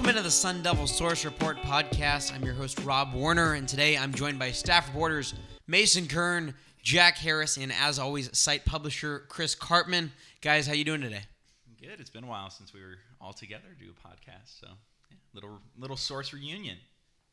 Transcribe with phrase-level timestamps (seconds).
[0.00, 2.34] Welcome into the Sun Devil Source Report podcast.
[2.34, 5.34] I'm your host, Rob Warner, and today I'm joined by staff reporters
[5.66, 10.08] Mason Kern, Jack Harris, and as always, site publisher Chris Karpman.
[10.40, 11.20] Guys, how you doing today?
[11.78, 12.00] Good.
[12.00, 14.68] It's been a while since we were all together to do a podcast, so
[15.10, 16.78] yeah, little little source reunion.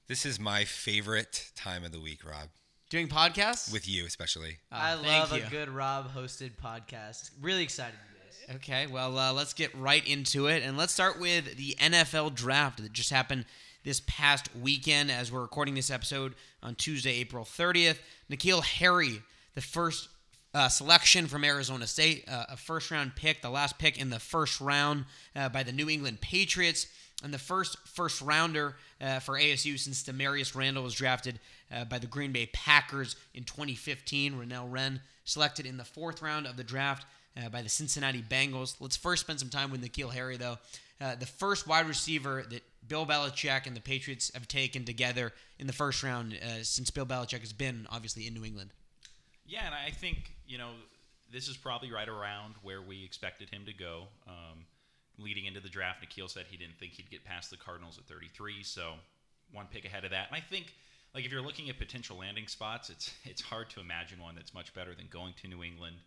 [0.08, 2.50] This is my favorite time of the week, Rob.
[2.90, 3.72] Doing podcasts?
[3.72, 4.58] With you, especially.
[4.74, 5.42] Oh, I love you.
[5.42, 7.32] a good Rob hosted podcast.
[7.42, 8.17] Really excited to do this.
[8.56, 10.64] Okay, well, uh, let's get right into it.
[10.64, 13.44] And let's start with the NFL draft that just happened
[13.84, 16.34] this past weekend as we're recording this episode
[16.64, 17.98] on Tuesday, April 30th.
[18.32, 19.22] N'Keal Harry,
[19.54, 20.08] the first
[20.54, 24.20] uh, selection from Arizona State, uh, a first round pick, the last pick in the
[24.20, 25.04] first round
[25.36, 26.88] uh, by the New England Patriots.
[27.26, 32.00] And the first first rounder uh, for ASU since Damarious Randall was drafted uh, by
[32.00, 34.36] the Green Bay Packers in 2015.
[34.36, 37.06] Renell Wren selected in the fourth round of the draft
[37.38, 38.76] uh, by the Cincinnati Bengals.
[38.80, 40.58] Let's first spend some time with N'Keal Harry, though.
[41.00, 45.68] Uh, the first wide receiver that Bill Belichick and the Patriots have taken together in
[45.68, 48.72] the first round uh, since Bill Belichick has been, obviously, in New England.
[49.46, 50.72] Yeah, and I think you know
[51.32, 54.04] this is probably right around where we expected him to go.
[54.28, 54.66] Um,
[55.20, 58.06] leading into the draft, N'Keal said he didn't think he'd get past the Cardinals at
[58.06, 58.94] 33, so
[59.52, 60.28] one pick ahead of that.
[60.28, 60.74] And I think,
[61.14, 64.54] like, if you're looking at potential landing spots, it's it's hard to imagine one that's
[64.54, 65.98] much better than going to New England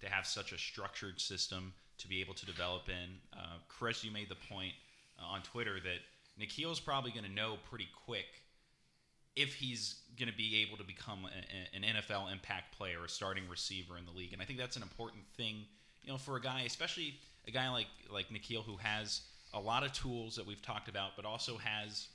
[0.00, 3.18] to have such a structured system to be able to develop in.
[3.32, 4.72] Uh, Chris, you made the point
[5.18, 6.00] uh, on Twitter that
[6.40, 8.26] N'Keal's probably going to know pretty quick
[9.34, 13.48] if he's going to be able to become a, an NFL impact player, a starting
[13.48, 14.32] receiver in the league.
[14.32, 15.64] And I think that's an important thing,
[16.02, 17.14] you know, for a guy, especially
[17.46, 19.22] a guy like like N'Keal, who has
[19.54, 22.08] a lot of tools that we've talked about, but also has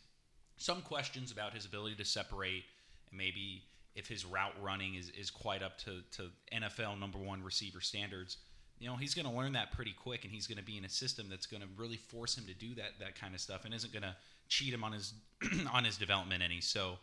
[0.57, 2.63] some questions about his ability to separate
[3.09, 3.63] and maybe
[3.95, 8.38] if his route running is, is quite up to, to NFL number one receiver standards.
[8.80, 10.86] You know, he's going to learn that pretty quick, and he's going to be in
[10.86, 13.66] a system that's going to really force him to do that that kind of stuff,
[13.66, 14.16] and isn't going to
[14.47, 15.13] cheat him on his
[15.74, 16.62] on his development any.
[16.62, 16.97] So,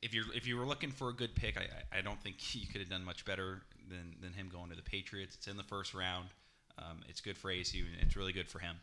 [0.00, 2.66] if you're if you were looking for a good pick, I, I don't think you
[2.66, 5.36] could have done much better than, than him going to the Patriots.
[5.36, 6.28] It's in the first round.
[6.78, 8.76] Um, it's good for ASU, and it's really good for him.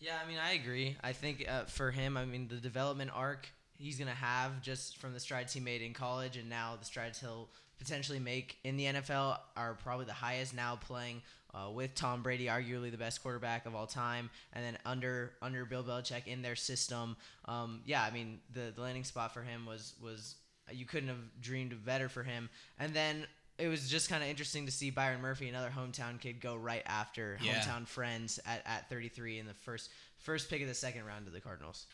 [0.00, 0.96] Yeah, I mean, I agree.
[1.04, 3.48] I think uh, for him, I mean, the development arc
[3.80, 6.84] he's going to have just from the strides he made in college and now the
[6.84, 7.48] strides he'll
[7.78, 11.22] potentially make in the NFL are probably the highest now playing
[11.54, 15.64] uh, with Tom Brady, arguably the best quarterback of all time, and then under under
[15.64, 17.16] Bill Belichick in their system.
[17.46, 20.36] Um, yeah, I mean the, the landing spot for him was was
[20.70, 22.48] you couldn't have dreamed of better for him.
[22.78, 23.26] And then
[23.58, 26.82] it was just kind of interesting to see Byron Murphy, another hometown kid, go right
[26.86, 27.54] after Yeah.
[27.54, 31.32] hometown friends at, at 33 in the first first pick of the second round of
[31.32, 31.86] the Cardinals.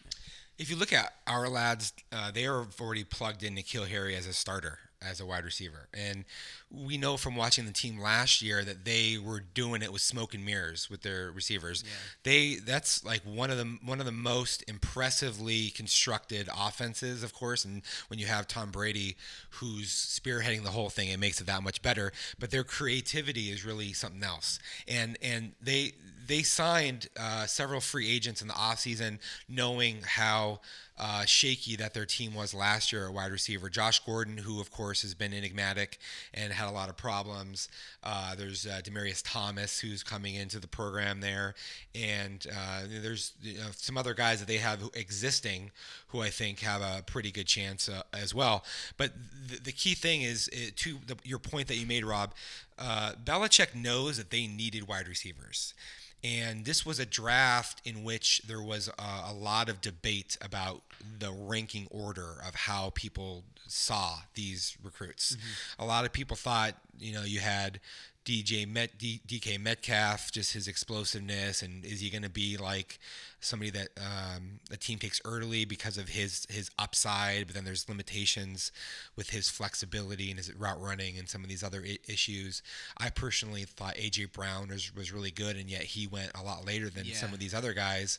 [0.59, 4.33] If you look at Ourlads, uh, they are already plugged in N'Keal Harry as a
[4.33, 5.89] starter, as a wide receiver.
[5.93, 6.25] And
[6.71, 10.33] we know from watching the team last year that they were doing it with smoke
[10.33, 11.85] and mirrors with their receivers.
[12.23, 17.67] They that's like one of the one of the most impressively constructed offenses, of course.
[17.67, 19.17] And when you have Tom Brady,
[19.51, 22.13] who's spearheading the whole thing, it makes it that much better.
[22.39, 24.59] But their creativity is really something else.
[24.89, 25.93] And and they
[26.27, 30.61] they signed uh, several free agents in the offseason knowing how
[30.99, 33.69] uh, shaky that their team was last year at wide receiver.
[33.69, 35.99] Josh Gordon, who of course has been enigmatic
[36.33, 37.69] and had a lot of problems.
[38.03, 41.55] Uh, there's uh, Demaryius Thomas, who's coming into the program there,
[41.95, 45.71] and uh, there's you know, some other guys that they have existing
[46.09, 48.65] who I think have a pretty good chance uh, as well.
[48.97, 49.13] But
[49.49, 52.33] the, the key thing is uh, to the, your point that you made, Rob.
[52.79, 55.75] Uh, Belichick knows that they needed wide receivers.
[56.25, 60.83] And this was a draft in which there was a, a lot of debate about
[61.19, 65.37] the ranking order of how people saw these recruits.
[65.37, 65.83] Mm-hmm.
[65.83, 67.81] A lot of people thought, you know, you had
[68.27, 72.99] DJ Met, D, DK Metcalf, just his explosiveness, and is he going to be like
[73.39, 77.47] somebody that um, a team takes early because of his his upside?
[77.47, 78.73] But then there's limitations
[79.15, 82.63] with his flexibility and his route running and some of these other I- issues.
[82.99, 86.67] I personally thought AJ Brown was was really good, and yet he went a lot
[86.67, 88.19] later than some of these other guys.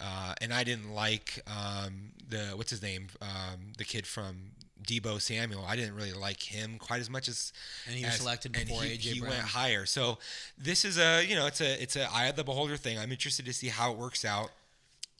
[0.00, 4.50] Uh, and I didn't like um, the what's his name, um, the kid from
[4.84, 5.64] Deebo Samuel.
[5.66, 7.52] I didn't really like him quite as much as
[7.86, 9.10] And he was as- selected before he, A.J.
[9.10, 9.30] he Brown.
[9.32, 9.86] went higher.
[9.86, 10.18] So
[10.58, 12.98] this is a you know it's a it's a eye of the beholder thing.
[12.98, 14.50] I'm interested to see how it works out.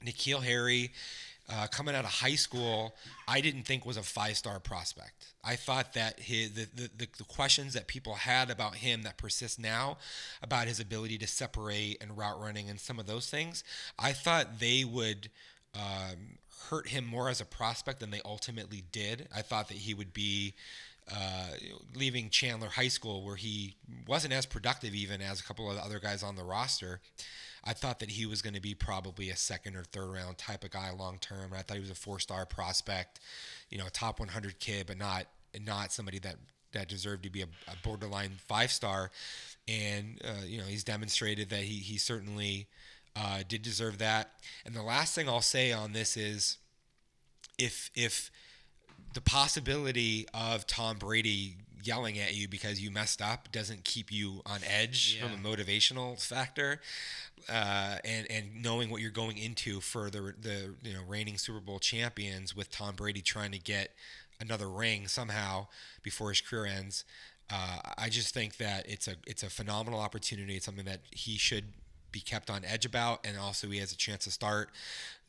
[0.04, 0.92] N'Keal Harry,
[1.50, 2.94] uh, coming out of high school,
[3.26, 5.28] I didn't think was a five star prospect.
[5.42, 9.16] I thought that his the, the, the, the questions that people had about him that
[9.16, 9.96] persist now
[10.42, 13.64] about his ability to separate and route running and some of those things,
[13.98, 15.30] I thought they would
[15.74, 16.38] um,
[16.70, 19.28] hurt him more as a prospect than they ultimately did.
[19.34, 20.54] I thought that he would be
[21.12, 21.48] uh,
[21.94, 23.76] leaving Chandler High School, where he
[24.06, 27.00] wasn't as productive even as a couple of the other guys on the roster.
[27.64, 30.64] I thought that he was going to be probably a second or third round type
[30.64, 31.52] of guy long term.
[31.54, 33.20] I thought he was a four star prospect,
[33.70, 35.26] you know, a top 100 kid, but not
[35.60, 36.36] not somebody that
[36.72, 39.10] that deserved to be a, a borderline five star.
[39.66, 42.66] And uh, you know, he's demonstrated that he he certainly
[43.16, 44.30] uh, did deserve that.
[44.64, 46.58] And the last thing I'll say on this is,
[47.58, 48.30] if if
[49.14, 54.40] the possibility of Tom Brady yelling at you because you messed up doesn't keep you
[54.46, 55.28] on edge Yeah.
[55.28, 56.80] from a motivational factor,
[57.48, 61.60] uh, and and knowing what you're going into for the the you know reigning Super
[61.60, 63.90] Bowl champions with Tom Brady trying to get
[64.40, 65.68] another ring somehow
[66.02, 67.04] before his career ends.
[67.50, 70.56] Uh, I just think that it's a it's a phenomenal opportunity.
[70.56, 71.66] It's something that he should
[72.14, 74.70] be kept on edge about, and also he has a chance to start.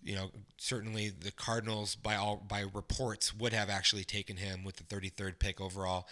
[0.03, 4.77] You know, certainly the Cardinals, by all by reports, would have actually taken him with
[4.77, 6.07] the 33rd pick overall.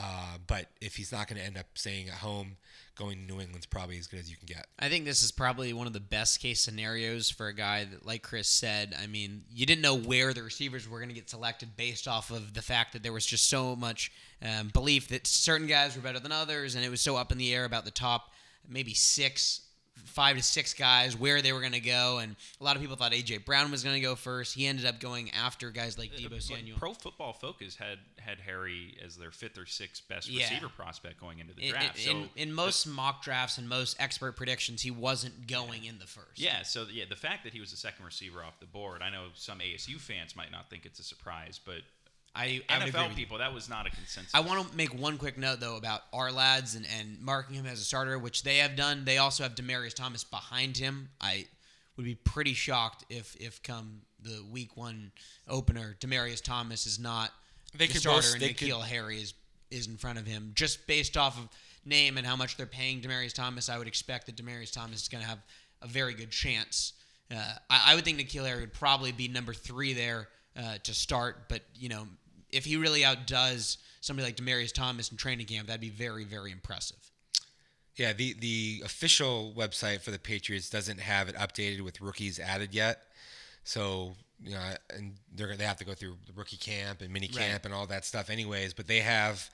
[0.00, 2.56] Uh, but if he's not going to end up staying at home,
[2.96, 4.66] going to New England's probably as good as you can get.
[4.78, 8.06] I think this is probably one of the best case scenarios for a guy that,
[8.06, 11.28] like Chris said, I mean, you didn't know where the receivers were going to get
[11.28, 15.26] selected based off of the fact that there was just so much um, belief that
[15.26, 17.84] certain guys were better than others, and it was so up in the air about
[17.84, 18.30] the top
[18.68, 19.60] maybe six,
[20.04, 22.18] five to six guys where they were going to go.
[22.18, 24.54] And a lot of people thought AJ Brown was going to go first.
[24.54, 26.78] He ended up going after guys like Deebo Samuel.
[26.78, 30.44] Pro Football Focus had had Harry as their fifth or sixth best Yeah.
[30.48, 31.98] receiver prospect going into the draft.
[31.98, 35.98] in, so in, in most mock drafts and most expert predictions, he wasn't going in
[35.98, 36.38] the first.
[36.38, 39.10] yeah, so yeah, the fact that he was the second receiver off the board, I
[39.10, 41.78] know some ASU fans might not think it's a surprise, but
[42.34, 43.24] I, I agree NFL with you.
[43.24, 44.34] people, that was not a consensus.
[44.34, 47.80] I want to make one quick note though about Ourlads and, and marking him as
[47.80, 49.04] a starter, which they have done.
[49.04, 51.10] They also have Demaryius Thomas behind him.
[51.20, 51.46] I
[51.96, 55.12] would be pretty shocked if if come the week one
[55.48, 57.30] opener, Demaryius Thomas is not
[57.76, 59.34] They the could starter both- and they N'Keal Harry is
[59.70, 60.52] is in front of him.
[60.54, 61.48] Just based off of
[61.84, 65.08] name and how much they're paying Demaryius Thomas, I would expect that Demaryius Thomas is
[65.08, 65.42] going to have
[65.80, 66.92] a very good chance.
[67.30, 67.36] Uh,
[67.68, 71.48] I, I would think N'Keal Harry would probably be number three there uh, to start,
[71.48, 72.06] but you know,
[72.52, 76.52] if he really outdoes somebody like Demaryius Thomas in training camp, that'd be very, very
[76.52, 76.98] impressive.
[77.96, 82.72] Yeah, the the official website for the Patriots doesn't have it updated with rookies added
[82.74, 83.02] yet.
[83.64, 84.60] So you know,
[84.94, 87.46] and they're they have to go through the rookie camp and mini Right.
[87.46, 88.72] camp and all that stuff, anyways.
[88.72, 89.50] But they have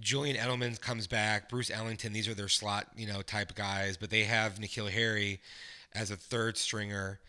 [0.00, 2.12] Julian Edelman comes back, Bruce Ellington.
[2.12, 3.96] These are their slot, you know, type guys.
[3.96, 5.40] But they have N'Keal Harry
[5.94, 7.20] as a third stringer.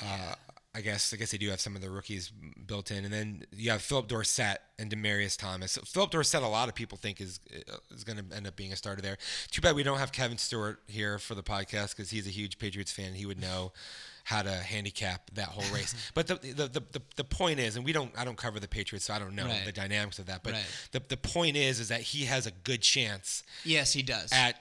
[0.00, 0.34] Uh,
[0.74, 2.32] I guess I guess they do have some of the rookies
[2.66, 5.76] built in, and then you have Phillip Dorsett and Demaryius Thomas.
[5.84, 7.40] Phillip Dorsett, a lot of people think is
[7.70, 9.18] uh, is going to end up being a starter there.
[9.50, 12.58] Too bad we don't have Kevin Stewart here for the podcast because he's a huge
[12.58, 13.12] Patriots fan.
[13.12, 13.72] He would know
[14.24, 15.94] how to handicap that whole race.
[16.14, 18.68] but the the, the the the point is, and we don't I don't cover the
[18.68, 19.66] Patriots, so I don't know Right.
[19.66, 20.42] the dynamics of that.
[20.42, 20.64] But Right.
[20.92, 24.30] the the point is, is that he has a good chance Yes, he does.
[24.32, 24.58] at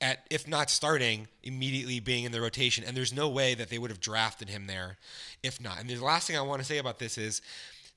[0.00, 3.78] at if not starting immediately being in the rotation and there's no way that they
[3.78, 4.96] would have drafted him there
[5.42, 7.40] if not and the last thing i want to say about this is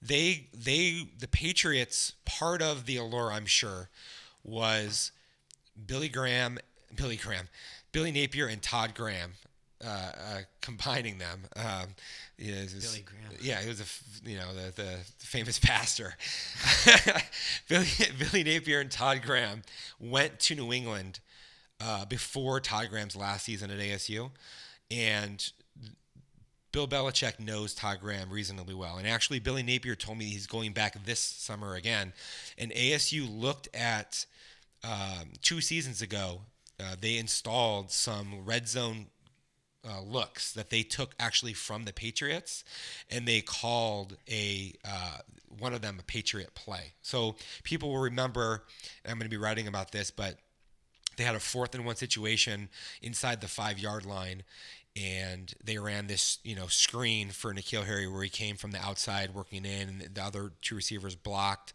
[0.02, 3.90] they they the patriots part of the allure i'm sure
[4.44, 5.12] was
[5.88, 6.58] billy graham
[6.96, 7.48] billy graham
[7.92, 9.34] billy napier and todd graham
[9.84, 11.88] uh, uh, combining them um,
[12.38, 13.40] you know, was- Billy Graham.
[13.40, 16.16] yeah, he was a you know the, the famous pastor.
[17.68, 19.62] Billy, Billy Napier and Todd Graham
[20.00, 21.20] went to New England
[21.82, 24.32] uh, before Todd Graham's last season at ASU,
[24.90, 25.52] and
[26.72, 28.98] Bill Belichick knows Todd Graham reasonably well.
[28.98, 32.14] And actually, Billy Napier told me he's going back this summer again.
[32.58, 34.26] And ASU looked at
[34.84, 36.42] um, two seasons ago.
[36.80, 39.08] Uh, they installed some red zone
[39.88, 42.64] uh, looks that they took actually from the Patriots,
[43.10, 45.18] and they called a uh,
[45.60, 46.94] one of them a Patriot play.
[47.02, 48.66] So people will remember.
[49.06, 50.38] I'm going to be writing about this, but
[51.18, 52.70] they had a fourth and one situation
[53.02, 54.44] inside the five yard line.
[54.96, 58.84] And they ran this, you know, screen for N'Keal Harry where he came from the
[58.84, 61.74] outside working in, and the other two receivers blocked.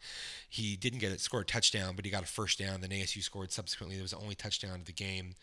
[0.48, 2.80] He didn't get it scored a touchdown, but he got a first down.
[2.80, 3.96] Then ASU scored subsequently.
[3.96, 5.36] It was the only touchdown of the game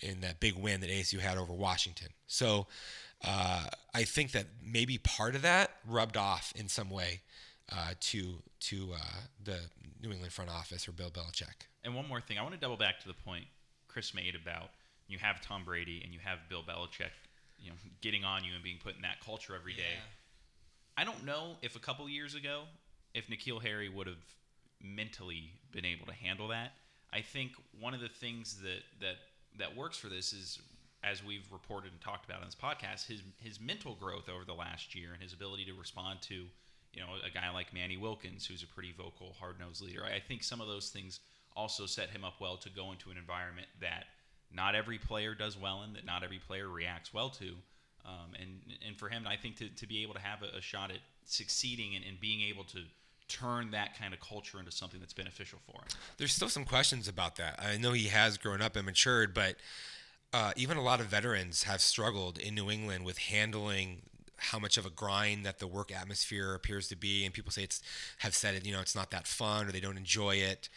[0.00, 2.10] in that big win that ASU had over Washington.
[2.28, 2.68] So
[3.24, 7.22] uh, I think that maybe part of that rubbed off in some way
[7.72, 9.58] uh, to to uh, the
[10.02, 11.66] New England front office or Bill Belichick.
[11.82, 13.44] And one more thing, I want to double back to the point
[13.88, 14.70] Chris made about
[15.08, 17.12] you have Tom Brady and you have Bill Belichick,
[17.58, 19.98] you know, getting on you and being put in that culture every day.
[20.96, 22.62] I don't know if a couple years ago,
[23.14, 24.24] if N'Keal Harry would have
[24.82, 26.72] mentally been able to handle that.
[27.12, 29.16] I think one of the things that that
[29.58, 30.58] that works for this is,
[31.02, 34.54] as we've reported and talked about on this podcast, his his mental growth over the
[34.54, 36.46] last year and his ability to respond to
[36.94, 40.04] you know, a guy like Manny Wilkins, who's a pretty vocal, hard nosed leader.
[40.04, 41.20] I think some of those things
[41.56, 44.04] also set him up well to go into an environment that
[44.52, 47.54] not every player does well in, that not every player reacts well to.
[48.06, 50.60] Um, and and for him, I think to, to be able to have a, a
[50.60, 52.80] shot at succeeding and, and being able to
[53.28, 55.88] turn that kind of culture into something that's beneficial for him.
[56.18, 57.58] There's still some questions about that.
[57.58, 59.56] I know he has grown up and matured, but
[60.34, 64.02] uh, even a lot of veterans have struggled in New England with handling
[64.36, 67.62] how much of a grind that the work atmosphere appears to be, and people say
[67.62, 67.82] it's
[68.18, 70.68] have said it, you know, it's not that fun or they don't enjoy it.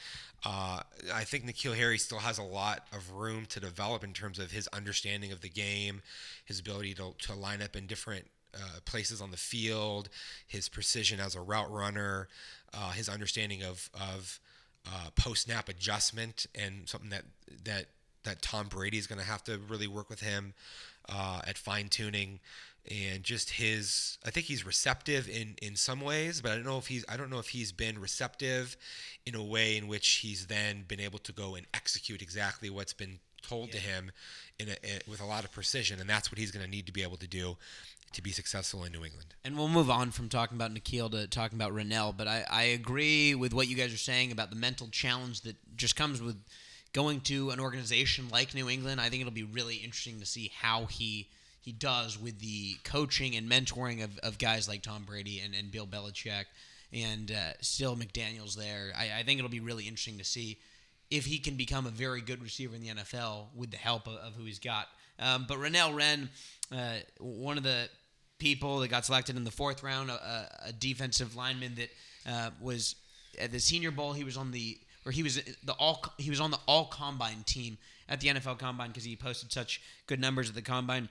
[0.45, 0.81] Uh,
[1.13, 4.51] I think N'Keal Harry still has a lot of room to develop in terms of
[4.51, 6.01] his understanding of the game,
[6.45, 10.09] his ability to, to line up in different uh, places on the field,
[10.47, 12.27] his precision as a route runner,
[12.73, 14.39] uh, his understanding of of
[14.85, 17.23] uh, post snap adjustment, and something that
[17.63, 17.87] that
[18.23, 20.53] that Tom Brady is going to have to really work with him
[21.09, 22.39] uh, at fine tuning
[22.89, 26.77] and just his I think he's receptive in in some ways but I don't know
[26.77, 28.77] if he's I don't know if he's been receptive
[29.25, 32.93] in a way in which he's then been able to go and execute exactly what's
[32.93, 33.73] been told yeah.
[33.73, 34.11] to him
[34.59, 36.85] in, a, in with a lot of precision and that's what he's going to need
[36.85, 37.57] to be able to do
[38.13, 39.35] to be successful in New England.
[39.43, 42.63] And we'll move on from talking about N'Keal to talking about Renell, but I, I
[42.63, 46.37] agree with what you guys are saying about the mental challenge that just comes with
[46.93, 49.01] going to an organization like New England.
[49.01, 51.27] I think it'll be really interesting to see how he
[51.67, 55.69] he does with the coaching and mentoring of, of guys like Tom Brady and, and
[55.69, 56.45] Bill Belichick
[56.93, 58.93] and uh, still McDaniels there.
[58.97, 60.59] I, I, think it'll be really interesting to see
[61.11, 64.13] if he can become a very good receiver in the NFL with the help of,
[64.13, 64.87] of who he's got.
[65.19, 66.29] Um, but Renell Wren,
[66.73, 67.89] uh, one of the
[68.39, 71.89] people that got selected in the fourth round, a, a defensive lineman that
[72.31, 72.95] uh, was
[73.41, 74.13] at the Senior Bowl.
[74.13, 77.43] He was on the or he was the all he was on the all combine
[77.45, 81.09] team at the NFL Combine because he posted such good numbers at the combine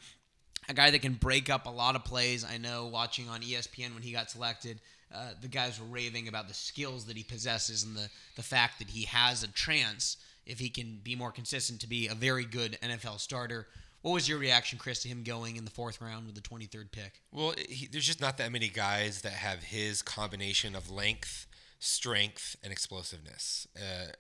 [0.69, 2.45] a guy that can break up a lot of plays.
[2.45, 4.81] I know watching on ESPN when he got selected,
[5.15, 8.79] uh, the guys were raving about the skills that he possesses and the, the fact
[8.79, 12.45] that he has a chance, if he can be more consistent, to be a very
[12.45, 13.67] good NFL starter.
[14.03, 16.93] What was your reaction, Chris, to him going in the fourth round with the 23rd
[16.93, 17.21] pick?
[17.33, 21.47] Well, he, there's just not that many guys that have his combination of length,
[21.79, 24.13] strength, and explosiveness uh,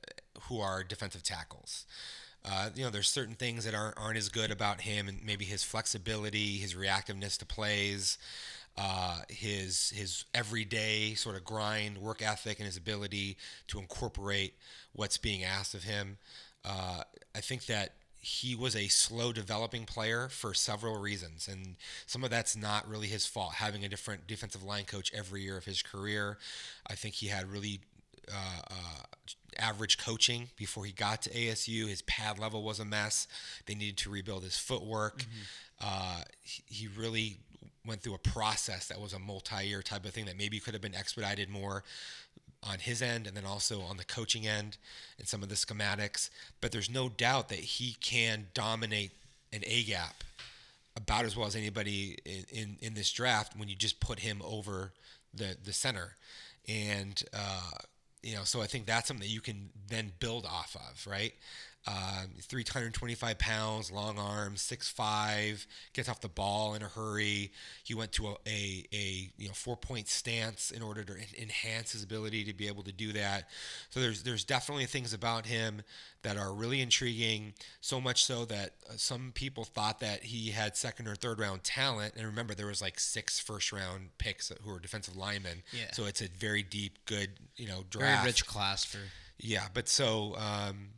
[0.42, 1.86] who are defensive tackles.
[2.48, 5.44] Uh, you know, there's certain things that aren't aren't as good about him, and maybe
[5.44, 8.18] his flexibility, his reactiveness to plays,
[8.78, 13.36] uh, his his everyday sort of grind, work ethic, and his ability
[13.68, 14.54] to incorporate
[14.92, 16.18] what's being asked of him.
[16.64, 17.02] Uh,
[17.34, 21.76] I think that he was a slow developing player for several reasons, and
[22.06, 23.54] some of that's not really his fault.
[23.54, 26.38] Having a different defensive line coach every year of his career,
[26.88, 27.80] I think he had really
[28.32, 29.02] uh, uh,
[29.58, 31.88] average coaching before he got to ASU.
[31.88, 33.26] His pad level was a mess.
[33.66, 35.20] They needed to rebuild his footwork.
[35.20, 35.32] Mm-hmm.
[35.80, 37.36] Uh, he, he, really
[37.84, 40.80] went through a process that was a multi-year type of thing that maybe could have
[40.80, 41.84] been expedited more
[42.62, 44.78] on his end and then also on the coaching end
[45.18, 46.30] and some of the schematics.
[46.60, 49.12] But there's no doubt that he can dominate
[49.52, 50.24] an A gap
[50.96, 54.40] about as well as anybody in, in, in this draft when you just put him
[54.44, 54.92] over
[55.34, 56.16] the, the center.
[56.66, 57.70] And uh,
[58.26, 61.32] you know, so I think that's something that you can then build off of, right?
[61.88, 67.52] Um, 325 pounds, long arms, 6'5", gets off the ball in a hurry.
[67.84, 71.92] He went to a, a, a you know four point stance in order to enhance
[71.92, 73.48] his ability to be able to do that.
[73.90, 75.82] So there's there's definitely things about him
[76.22, 77.54] that are really intriguing.
[77.80, 81.62] So much so that uh, some people thought that he had second or third round
[81.62, 82.14] talent.
[82.16, 85.62] And remember, there was like six first round picks who were defensive linemen.
[85.72, 85.92] Yeah.
[85.92, 88.22] So it's a very deep, good you know draft.
[88.22, 88.98] Very rich class for.
[89.38, 90.34] Yeah, but so.
[90.36, 90.88] Um,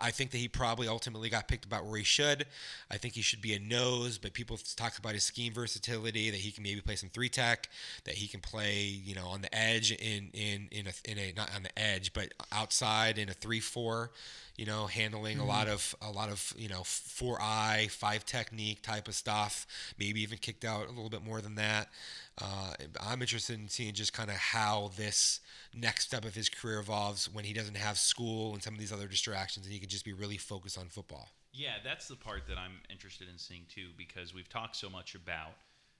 [0.00, 2.46] I think that he probably ultimately got picked about where he should.
[2.90, 6.40] I think he should be a nose, but people talk about his scheme versatility that
[6.40, 7.68] he can maybe play some three tech,
[8.04, 11.32] that he can play you know on the edge in in in a, in a
[11.36, 14.10] not on the edge but outside in a three four
[14.58, 15.46] you know, handling mm-hmm.
[15.46, 19.66] a lot of a lot of you know four eye five technique type of stuff.
[19.98, 21.88] Maybe even kicked out a little bit more than that.
[22.36, 25.40] Uh, I'm interested in seeing just kind of how this
[25.74, 28.92] next step of his career evolves when he doesn't have school and some of these
[28.92, 31.28] other distractions, and he can just be really focused on football.
[31.52, 35.14] Yeah, that's the part that I'm interested in seeing too, because we've talked so much
[35.14, 35.52] about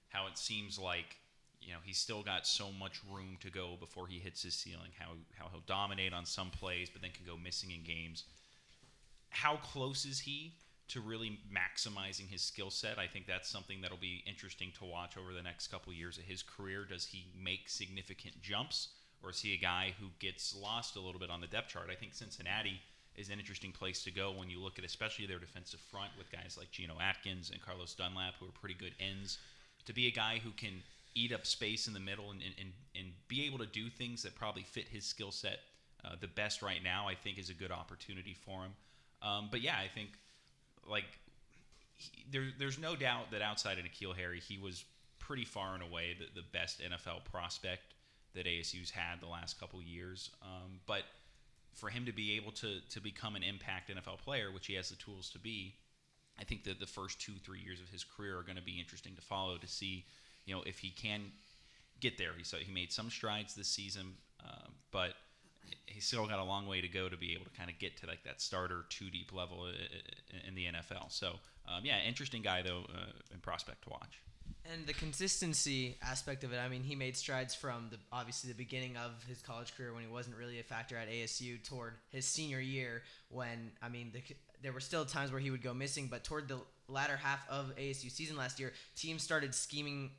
[0.09, 1.15] how it seems like
[1.61, 4.91] you know he's still got so much room to go before he hits his ceiling.
[4.99, 8.25] How how he'll dominate on some plays, but then can go missing in games
[9.29, 10.53] how close is he
[10.89, 12.97] to really maximizing his skill set?
[12.97, 16.17] I think that's something that'll be interesting to watch over the next couple of years
[16.17, 16.85] of his career.
[16.89, 18.89] Does he make significant jumps,
[19.23, 21.89] or is he a guy who gets lost a little bit on the depth chart?
[21.91, 22.81] I think Cincinnati
[23.15, 26.31] is an interesting place to go when you look at especially their defensive front with
[26.31, 29.37] guys like Geno Atkins and Carlos Dunlap, who are pretty good ends.
[29.85, 30.81] To be a guy who can
[31.15, 34.35] eat up space in the middle and, and, and, be able to do things that
[34.35, 35.59] probably fit his skill set
[36.05, 38.71] uh, the best right now, I think is a good opportunity for him.
[39.21, 40.09] Um, but yeah, I think
[40.89, 41.05] like
[41.95, 44.83] he, there, there's no doubt that outside of N'Keal Harry, he was
[45.19, 47.93] pretty far and away the, the best NFL prospect
[48.35, 50.31] that ASU's had the last couple years.
[50.41, 51.03] Um, but
[51.73, 54.89] for him to be able to to become an impact NFL player, which he has
[54.89, 55.75] the tools to be,
[56.39, 58.79] I think that the first two three years of his career are going to be
[58.79, 60.05] interesting to follow to see,
[60.45, 61.31] you know, if he can
[61.99, 62.31] get there.
[62.37, 65.13] He so he made some strides this season, uh, but
[65.85, 67.97] he's still got a long way to go to be able to kind of get
[67.97, 69.67] to like that starter two deep level
[70.47, 71.11] in the NFL.
[71.11, 71.33] So
[71.67, 74.21] um, yeah, interesting guy though, uh, and prospect to watch.
[74.71, 78.57] And the consistency aspect of it, I mean, he made strides from the obviously the
[78.57, 82.25] beginning of his college career when he wasn't really a factor at ASU toward his
[82.25, 84.21] senior year when I mean the,
[84.61, 87.75] there were still times where he would go missing, but toward the latter half of
[87.77, 90.11] ASU season last year, teams started scheming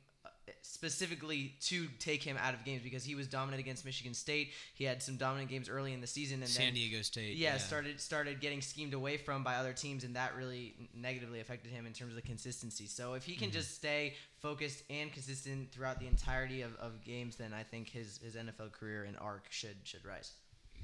[0.61, 4.51] specifically to take him out of games because he was dominant against Michigan State.
[4.73, 7.37] He had some dominant games early in the season, and San then, Diego State.
[7.37, 11.71] Yeah, started started getting schemed away from by other teams, and that really negatively affected
[11.71, 12.87] him in terms of the consistency.
[12.87, 13.57] So if he can mm-hmm.
[13.57, 18.19] just stay focused and consistent throughout the entirety of, of games, then I think his
[18.23, 20.31] his NFL career and arc should should rise.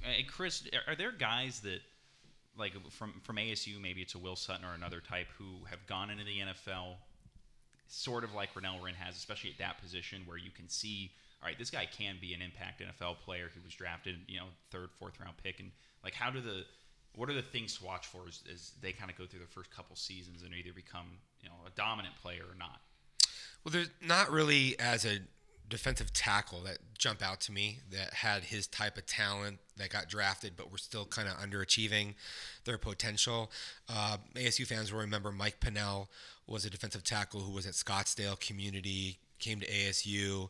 [0.01, 1.81] Hey, Chris, are there guys that
[2.57, 6.09] like from from ASU, maybe it's a Will Sutton or another type who have gone
[6.09, 6.95] into the NFL
[7.87, 11.47] sort of like Renell Wren has, especially at that position where you can see, all
[11.47, 14.89] right, this guy can be an impact NFL player He was drafted, you know, third,
[14.99, 15.71] fourth round pick, and
[16.03, 16.63] like how do the
[17.15, 19.47] what are the things to watch for as, as they kind of go through the
[19.47, 21.07] first couple seasons and either become
[21.41, 22.81] you know a dominant player or not?
[23.63, 25.19] Well, there's not really as a
[25.69, 30.07] defensive tackle that jump out to me that had his type of talent that got
[30.07, 32.13] drafted, but were still kind of underachieving
[32.63, 33.51] their potential.
[33.89, 36.09] Uh, ASU fans will remember Mike Pennel
[36.47, 40.49] was a defensive tackle who was at Scottsdale Community, came to ASU,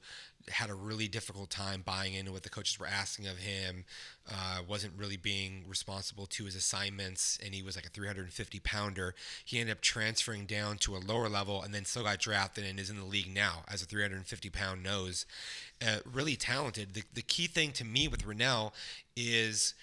[0.50, 3.84] had a really difficult time buying into what the coaches were asking of him.
[4.30, 9.14] Uh, wasn't really being responsible to his assignments, and he was like a 350 pounder.
[9.44, 12.80] He ended up transferring down to a lower level, and then still got drafted and
[12.80, 15.26] is in the league now as a 350 pound nose.
[15.86, 16.94] Uh, really talented.
[16.94, 18.72] The, the key thing to me with Renell
[19.16, 19.74] is.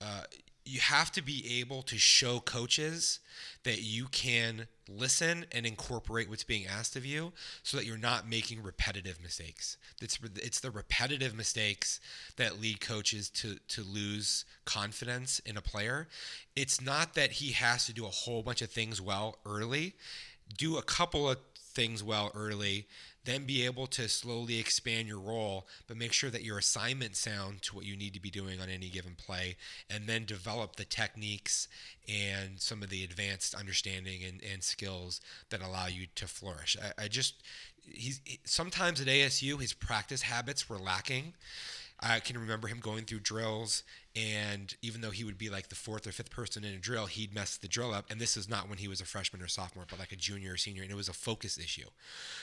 [0.00, 0.22] Uh,
[0.64, 3.20] you have to be able to show coaches
[3.64, 8.28] that you can listen and incorporate what's being asked of you so that you're not
[8.28, 9.76] making repetitive mistakes.
[10.00, 12.00] It's, it's the repetitive mistakes
[12.36, 16.08] that lead coaches to, to lose confidence in a player.
[16.54, 19.94] It's not that he has to do a whole bunch of things well early,
[20.56, 22.86] do a couple of things well early
[23.24, 27.62] then be able to slowly expand your role, but make sure that your assignment sound
[27.62, 29.56] to what you need to be doing on any given play,
[29.88, 31.68] and then develop the techniques
[32.08, 36.76] and some of the advanced understanding and, and skills that allow you to flourish.
[36.82, 37.42] I, I just
[37.84, 41.34] he's sometimes at ASU his practice habits were lacking.
[42.02, 43.84] I can remember him going through drills,
[44.16, 47.06] and even though he would be like the fourth or fifth person in a drill,
[47.06, 48.10] he'd mess the drill up.
[48.10, 50.54] And this is not when he was a freshman or sophomore, but like a junior
[50.54, 51.88] or senior, and it was a focus issue.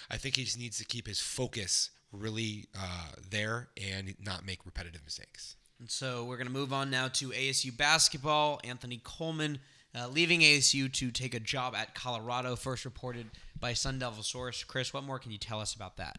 [0.09, 4.65] I think he just needs to keep his focus really uh, there and not make
[4.65, 5.57] repetitive mistakes.
[5.79, 8.59] And so we're going to move on now to ASU basketball.
[8.63, 9.59] Anthony Coleman
[9.95, 13.27] uh, leaving ASU to take a job at Colorado, first reported
[13.59, 14.63] by Sun Devil Source.
[14.63, 16.17] Chris, what more can you tell us about that?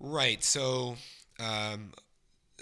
[0.00, 0.42] Right.
[0.42, 0.96] So
[1.40, 1.92] um,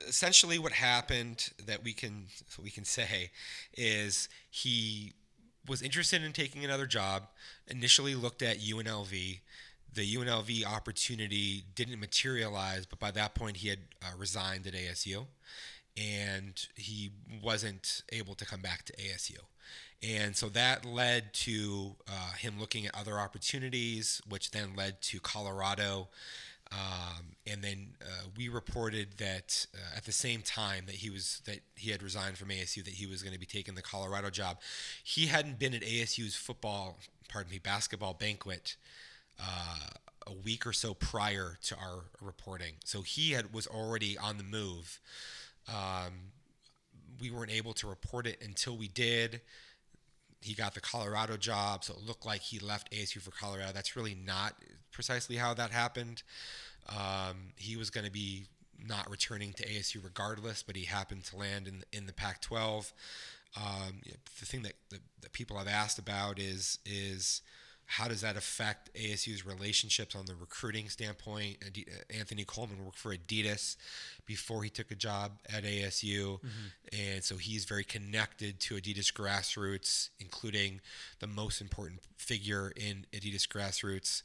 [0.07, 2.27] essentially what happened that we can
[2.62, 3.31] we can say
[3.77, 5.12] is he
[5.69, 7.25] was interested in taking another job.
[7.69, 9.41] Initially looked at UNLV.
[9.95, 15.27] The UNLV opportunity didn't materialize, but by that point he had uh, resigned at ASU,
[15.97, 17.11] and he
[17.43, 19.38] wasn't able to come back to ASU.
[20.03, 25.21] And so that led to uh, him looking at other opportunities, which then led to
[25.21, 26.09] Colorado.
[26.73, 31.43] Um, and then uh, we reported that uh, at the same time that he was
[31.45, 34.31] that he had resigned from ASU, that he was going to be taking the Colorado
[34.31, 34.59] job.
[35.05, 38.77] He hadn't been at ASU's football, pardon me, basketball banquet
[39.41, 39.89] uh,
[40.27, 44.45] a week or so prior to our reporting, so he had was already on the
[44.45, 45.01] move.
[45.69, 46.13] Um,
[47.21, 49.41] we weren't able to report it until we did
[50.43, 53.73] he got the Colorado job, so it looked like he left ASU for Colorado.
[53.73, 54.55] That's really not
[54.91, 56.23] precisely how that happened.
[56.89, 58.47] Um, he was going to be
[58.85, 62.93] not returning to ASU regardless, but he happened to land in in the Pac-12.
[63.57, 64.01] Um,
[64.41, 67.43] the thing that, that, that people have asked about is is
[67.93, 71.59] how does that affect ASU's relationships on the recruiting standpoint?
[72.09, 73.77] Anthony Coleman worked for Adidas
[74.25, 76.49] before he took a job at ASU, mm-hmm.
[76.91, 80.81] and so he's very connected to Adidas grassroots, including
[81.19, 84.23] the most important figure in Adidas grassroots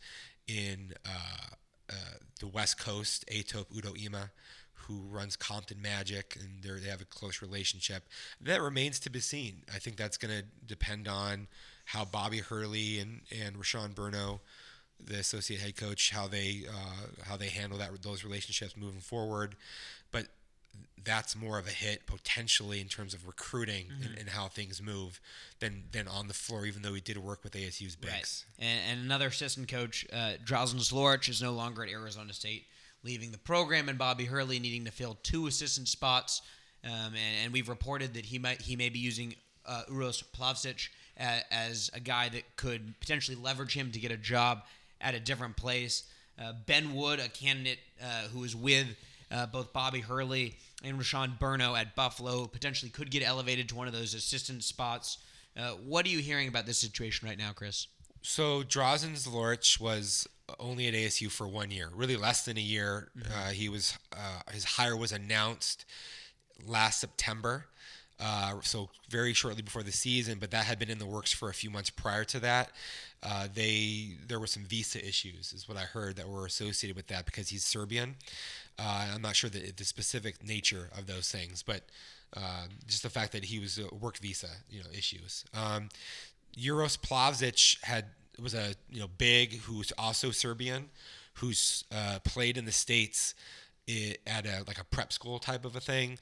[0.48, 1.56] in uh,
[1.90, 1.94] uh,
[2.40, 4.32] the West Coast, Etop Udo-Ema,
[4.76, 8.08] who runs Compton Magic, and they they have a close relationship.
[8.40, 9.64] That remains to be seen.
[9.76, 11.50] I think that's going to depend on
[11.88, 14.39] how Bobby Hurley and and Rashon Burno,
[15.04, 19.56] the associate head coach, how they uh, how they handle that those relationships moving forward.
[20.12, 20.28] But
[21.04, 24.04] that's more of a hit potentially in terms of recruiting Mm-hmm.
[24.10, 25.21] and, and how things move
[25.60, 26.65] than than on the floor.
[26.65, 28.45] Even though he did work with ASU's bigs.
[28.60, 32.65] And, and another assistant coach, uh, Drazen Zlovaric, is no longer at Arizona State,
[33.04, 36.41] leaving the program, and Bobby Hurley needing to fill two assistant spots.
[36.84, 40.89] Um, and, and we've reported that he might he may be using uh, Uros Plavsic
[41.18, 44.64] as, as a guy that could potentially leverage him to get a job
[45.02, 46.04] at a different place.
[46.40, 48.88] Uh, ben Wood, a candidate uh, who is with
[49.32, 53.88] uh, both Bobby Hurley and Rashon Burno at Buffalo, potentially could get elevated to one
[53.88, 55.18] of those assistant spots.
[55.58, 57.88] Uh, what are you hearing about this situation right now, Chris?
[58.22, 60.28] So Drazen Zlovaric was
[60.60, 63.10] only at ASU for one year, really less than a year.
[63.34, 65.86] Uh, he was uh, his hire was announced
[66.66, 67.66] last September,
[68.20, 70.38] uh, so very shortly before the season.
[70.40, 72.72] But that had been in the works for a few months prior to that.
[73.24, 77.08] Uh, they there were some visa issues, is what I heard, that were associated with
[77.08, 78.16] that because he's Serbian.
[78.80, 81.82] Uh, I'm not sure the, the specific nature of those things, but
[82.36, 85.46] uh, just the fact that he was work visa, you know, issues.
[85.54, 85.90] Um,
[86.56, 88.06] Uros Plavsic had
[88.40, 90.90] was a you know big who's also Serbian,
[91.36, 93.34] who's uh, played in the states
[93.90, 96.18] i- at a like a prep school type of a thing.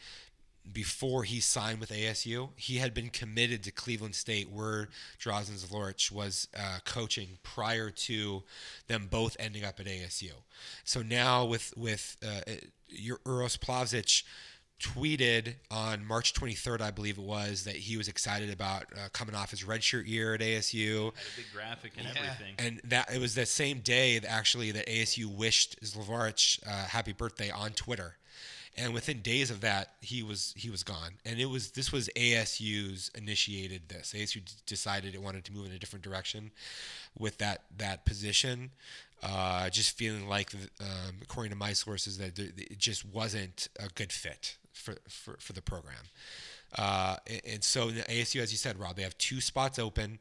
[0.74, 6.12] Before he signed with ASU, he had been committed to Cleveland State, where Drazen Zlovaric
[6.12, 8.44] was uh, coaching prior to
[8.88, 10.32] them both ending up at ASU.
[10.84, 12.42] So now with with uh,
[12.90, 14.24] your Uros Plavsic
[14.80, 19.34] tweeted on March 23rd, I believe it was, that he was excited about uh, coming
[19.34, 22.14] off his redshirt year at ASU, big graphic and Yeah.
[22.22, 22.56] everything.
[22.60, 27.14] and that it was the same day that actually that ASU wished Zlovaric uh, happy
[27.14, 28.18] birthday on Twitter,
[28.78, 32.10] and within days of that, he was he was gone, and it was this was
[32.16, 34.14] ASU's initiated this.
[34.16, 36.52] ASU d- decided it wanted to move in a different direction
[37.18, 38.72] with that that position.
[39.24, 44.12] Uh, just feeling like, um, according to my sources, that it just wasn't a good
[44.12, 45.96] fit for for, for the program.
[46.78, 50.20] Uh, and, and so ASU, as you said, Rob, they have two spots open.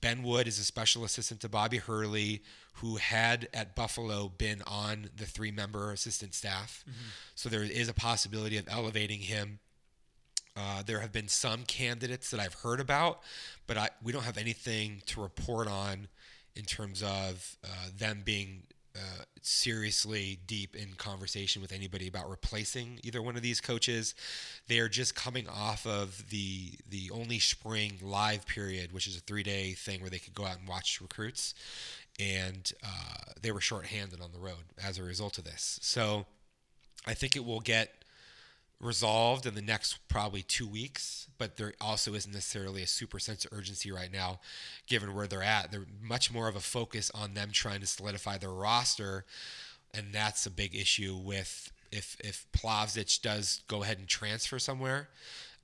[0.00, 2.42] Ben Wood is a special assistant to Bobby Hurley,
[2.74, 6.84] who had at Buffalo been on the three member assistant staff.
[7.34, 9.58] So there is a possibility of elevating him.
[10.56, 13.20] Uh, there have been some candidates that I've heard about,
[13.66, 16.08] but I, we don't have anything to report on
[16.56, 18.64] in terms of uh, them being
[18.98, 24.14] uh, seriously deep in conversation with anybody about replacing either one of these coaches.
[24.66, 29.20] They are just coming off of the the only spring live period, which is a
[29.20, 31.54] three day thing where they could go out and watch recruits,
[32.18, 35.78] and uh, they were shorthanded on the road as a result of this.
[35.82, 36.26] So
[37.06, 37.97] I think it will get
[38.80, 43.44] resolved in the next probably two weeks, but there also isn't necessarily a super sense
[43.44, 44.40] of urgency right now,
[44.86, 45.72] given where they're at.
[45.72, 49.24] They're much more of a focus on them trying to solidify their roster,
[49.92, 55.08] and that's a big issue with if if Plavsic does go ahead and transfer somewhere.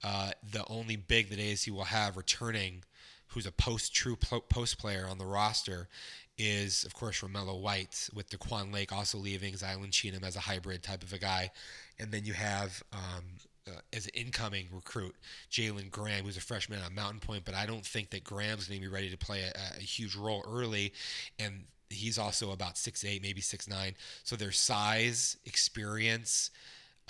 [0.03, 2.83] Uh, the only big that ASU will have returning,
[3.29, 5.89] who's a post true post player on the roster,
[6.37, 10.83] is of course Romello White with De'Quon Lake also leaving, Zylan Cheatham as a hybrid
[10.83, 11.51] type of a guy,
[11.99, 13.25] and then you have um,
[13.67, 15.15] uh, as an incoming recruit
[15.51, 18.81] Jalen Graham, who's a freshman at Mountain Pointe, but I don't think that Graham's going
[18.81, 20.93] to be ready to play a, a huge role early,
[21.39, 23.95] and he's also about six eight, maybe six nine.
[24.25, 26.51] So their size, experience,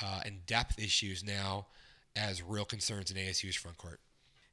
[0.02, 1.66] uh, and depth issues now
[2.16, 4.00] as real concerns in ASU's front court.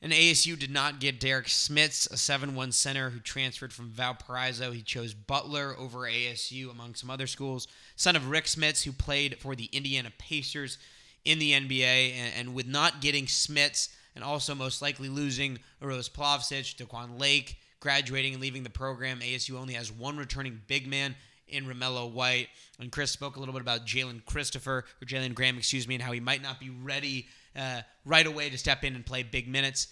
[0.02, 4.72] And ASU did not get Derik Smits, a 7-1 center who transferred from Valparaiso.
[4.72, 7.68] He chose Butler over ASU, among some other schools.
[7.96, 10.80] Son of Rik Smits, who played for the Indiana Pacers
[11.24, 12.14] in the NBA.
[12.14, 17.58] And, and with not getting Smits, and also most likely losing Uros Plavsic, De'Quon Lake,
[17.80, 21.16] graduating and leaving the program, ASU only has one returning big man
[21.48, 22.48] in Romello White.
[22.80, 26.04] And Chris spoke a little bit about Jalen Christopher, or Jalen Graham, excuse me, and
[26.04, 29.48] how he might not be ready uh, right away to step in and play big
[29.48, 29.88] minutes.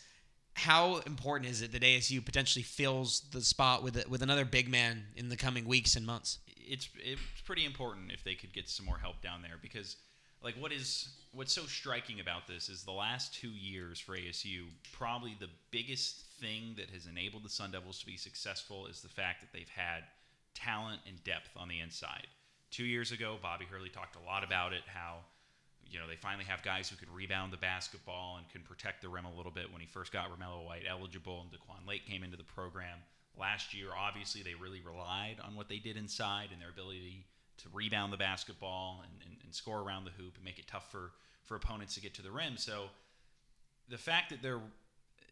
[0.54, 5.06] How important is it that ASU potentially fills the spot with with another big man
[5.15, 6.39] in the coming weeks and months?
[6.69, 9.98] it's it's pretty important if they could get some more help down there because
[10.43, 14.65] like what is what's so striking about this is the last two years for ASU
[14.93, 19.10] probably the biggest thing that has enabled the Sun Devils to be successful is the
[19.10, 20.04] fact that they've had
[20.54, 22.28] talent and depth on the inside.
[22.72, 25.17] Two years ago, Bobby Hurley talked a lot about it, how
[25.89, 29.10] you know they finally have guys who can rebound the basketball and can protect the
[29.10, 29.71] rim a little bit.
[29.71, 32.99] When he first got Romello White eligible and De'Quon Lake came into the program
[33.38, 37.25] last year, obviously they really relied on what they did inside and their ability
[37.58, 40.89] to rebound the basketball and, and, and score around the hoop and make it tough
[40.91, 41.12] for,
[41.43, 42.58] for opponents to get to the rim.
[42.58, 42.86] So
[43.89, 44.62] the fact that they're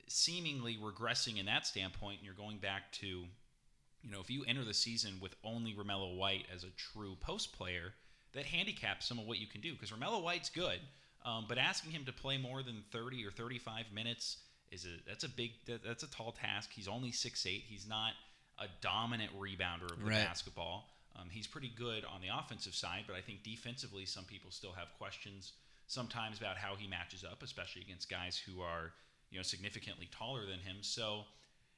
[0.07, 4.63] seemingly regressing in that standpoint, and you're going back to, you know, if you enter
[4.63, 7.93] the season with only Romello White as a true post player,
[8.37, 10.79] that handicaps some of what you can do because Romello White's good,
[11.25, 14.37] um, but asking him to play more than 30 or 35 minutes
[14.71, 16.71] is a that's a big that, that's a tall task.
[16.73, 17.63] He's only six eight.
[17.67, 18.13] He's not
[18.59, 20.25] a dominant rebounder of the Right.
[20.25, 20.89] basketball.
[21.15, 24.73] Um, he's pretty good on the offensive side, but I think defensively, some people still
[24.73, 25.53] have questions
[25.87, 28.93] sometimes about how he matches up, especially against guys who are
[29.31, 30.77] you know significantly taller than him.
[30.81, 31.23] So,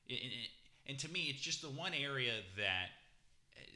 [0.07, 0.49] it, it,
[0.87, 2.87] and to me, it's just the one area that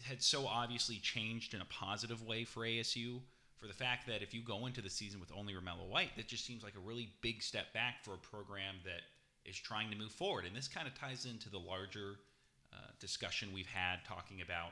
[0.04, 3.20] had so obviously changed in a positive way for ASU.
[3.58, 6.28] For the fact that if you go into the season with only Romello White, that
[6.28, 9.02] just seems like a really big step back for a program that
[9.46, 10.46] is trying to move forward.
[10.46, 12.16] And this kind of ties into the larger
[12.74, 14.72] uh, discussion we've had talking about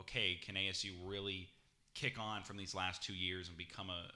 [0.00, 1.48] okay, can ASU really
[1.94, 4.08] kick on from these last two years and become a,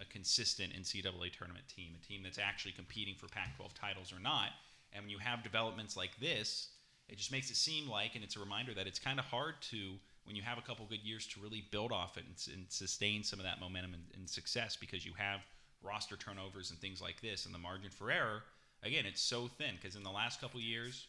[0.00, 4.20] a consistent NCAA tournament team, a team that's actually competing for Pac 12 titles or
[4.20, 4.50] not?
[4.92, 6.68] And when you have developments like this,
[7.08, 9.54] it just makes it seem like, and it's a reminder that it's kind of hard
[9.70, 12.66] to, when you have a couple good years, to really build off it and, and
[12.68, 15.40] sustain some of that momentum and, and success because you have
[15.82, 17.46] roster turnovers and things like this.
[17.46, 18.42] And the margin for error,
[18.82, 21.06] again, it's so thin because in the last couple years,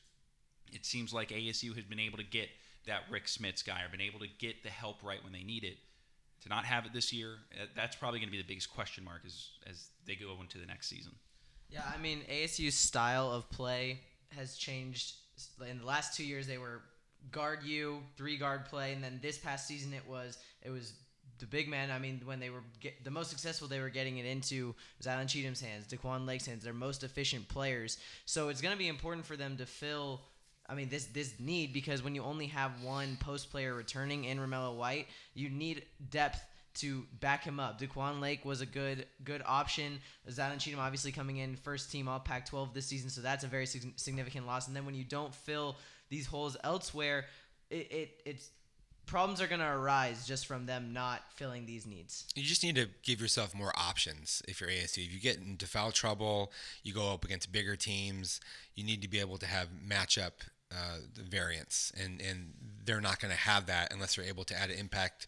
[0.72, 2.50] it seems like ASU has been able to get
[2.86, 5.64] that Rik Smits guy or been able to get the help right when they need
[5.64, 5.78] it.
[6.44, 9.04] To not have it this year, uh, that's probably going to be the biggest question
[9.04, 11.14] mark as as they go into the next season.
[11.70, 14.02] Yeah, I mean ASU's style of play
[14.36, 15.16] has changed.
[15.70, 16.82] In the last two years, they were
[17.32, 20.94] guard you, three guard play, and then this past season it was it was
[21.40, 21.92] the big man.
[21.92, 25.28] I mean, when they were get, the most successful, they were getting it into Zylan
[25.28, 26.64] Cheatham's hands, De'Quon Lake's hands.
[26.64, 27.98] Their most efficient players.
[28.26, 30.22] So it's going to be important for them to fill.
[30.70, 34.40] I mean, this this need because when you only have one post player returning in
[34.40, 36.44] Romello White, you need depth
[36.82, 37.80] to back him up.
[37.80, 40.00] De'Quon Lake was a good good option.
[40.30, 43.66] Zylan Cheatham obviously coming in first team All Pac-12 this season, so that's a very
[43.66, 44.68] sig- significant loss.
[44.68, 45.78] And then when you don't fill
[46.10, 47.26] these holes elsewhere,
[47.70, 48.50] it, it it's
[49.08, 52.26] problems are going to arise just from them not filling these needs.
[52.36, 55.06] You just need to give yourself more options if you're ASU.
[55.06, 56.52] If you get into foul trouble,
[56.84, 58.40] you go up against bigger teams.
[58.76, 60.32] You need to be able to have matchup
[60.72, 62.54] uh, variance, and and
[62.86, 65.28] they're not going to have that unless they're able to add an impact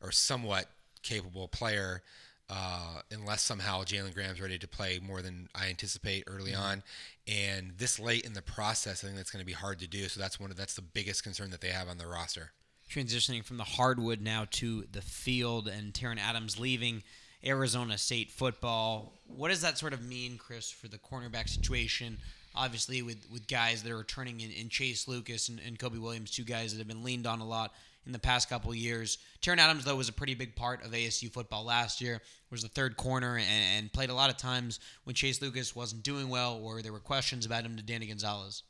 [0.00, 0.66] or somewhat
[1.08, 2.02] capable player.
[2.48, 6.84] Uh, unless somehow Jalen Graham's ready to play more than I anticipate early on,
[7.26, 10.06] and this late in the process, I think that's going to be hard to do.
[10.06, 12.52] So that's one of that's the biggest concern that they have on the roster.
[12.90, 17.02] transitioning from the hardwood now to the field and Taryn Adams leaving
[17.44, 19.12] Arizona State football.
[19.26, 22.18] What does that sort of mean, Chris, for the cornerback situation?
[22.54, 26.30] Obviously, with, with guys that are returning in, in Chase Lucas and, and Kobe Williams,
[26.30, 27.72] two guys that have been leaned on a lot
[28.06, 29.18] in the past couple years.
[29.42, 32.22] Taryn Adams, though, was a pretty big part of ASU football last year.
[32.50, 36.02] Was the third corner and, and played a lot of times when Chase Lucas wasn't
[36.02, 38.62] doing well or there were questions about him to Danny Gonzales.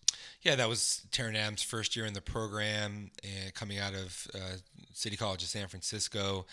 [0.43, 4.57] Yeah, that was Taryn Adams' first year in the program, and coming out of uh,
[4.93, 6.47] City College of San Francisco.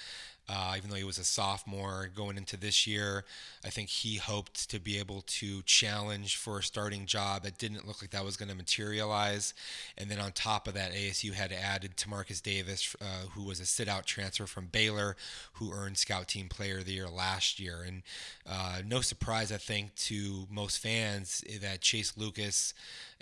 [0.49, 3.23] Uh, even though he was a sophomore going into this year,
[3.63, 7.45] I think he hoped to be able to challenge for a starting job.
[7.45, 9.53] It didn't look like that was going to materialize.
[9.97, 13.65] And then on top of that, ASU had added Timarcus Davis, uh, who was a
[13.65, 15.15] sit-out transfer from Baylor,
[15.53, 17.81] who earned Scout Team Player of the Year last year.
[17.85, 18.03] And
[18.45, 22.73] uh, no surprise, I think, to most fans that Chase Lucas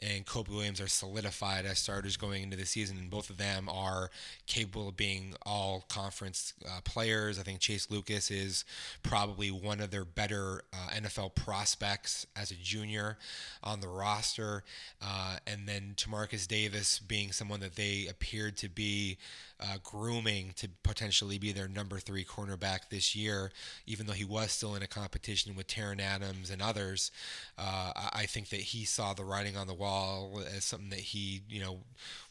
[0.01, 3.69] and Kobe Williams are solidified as starters going into the season, and both of them
[3.69, 4.09] are
[4.47, 7.37] capable of being all conference uh, players.
[7.37, 8.65] I think Chase Lucas is
[9.03, 13.17] probably one of their better uh, NFL prospects as a junior
[13.63, 14.63] on the roster,
[15.01, 19.17] uh, and then Timarcus Davis being someone that they appeared to be
[19.61, 23.51] uh, grooming to potentially be their number three cornerback this year,
[23.85, 27.11] even though he was still in a competition with Taryn Adams and others.
[27.57, 30.99] Uh, I I think that he saw the writing on the wall as something that
[30.99, 31.79] he, you know,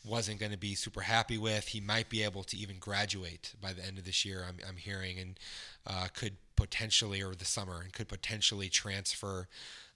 [0.04, 1.68] wasn't going to be super happy with.
[1.68, 4.44] He might be able to even graduate by the end of this year.
[4.48, 5.40] I'm, I'm hearing, and
[5.86, 9.48] uh, could potentially, or the summer, and could potentially transfer.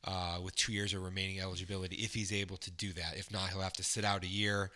[0.07, 3.15] Uh, with two years of remaining eligibility, if he's able to do that.
[3.17, 4.71] If not, he'll have to sit out a year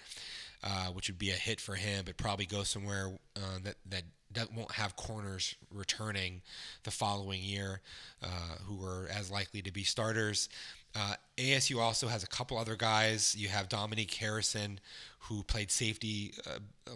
[0.62, 4.02] uh, which would be a hit for him, but probably go somewhere uh, that that
[4.30, 6.42] that won't have corners returning
[6.82, 7.80] the following year,
[8.22, 8.26] uh,
[8.66, 10.48] who are as likely to be starters.
[10.94, 13.34] Uh, ASU also has a couple other guys.
[13.36, 14.80] You have Dominique Harrison,
[15.20, 16.34] who played safety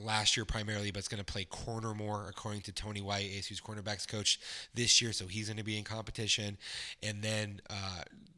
[0.00, 3.60] last year primarily, but is going to play corner more, according to Tony White, ASU's
[3.60, 4.40] cornerbacks coach,
[4.74, 5.12] this year.
[5.12, 6.58] So he's going to be in competition.
[7.02, 7.60] And then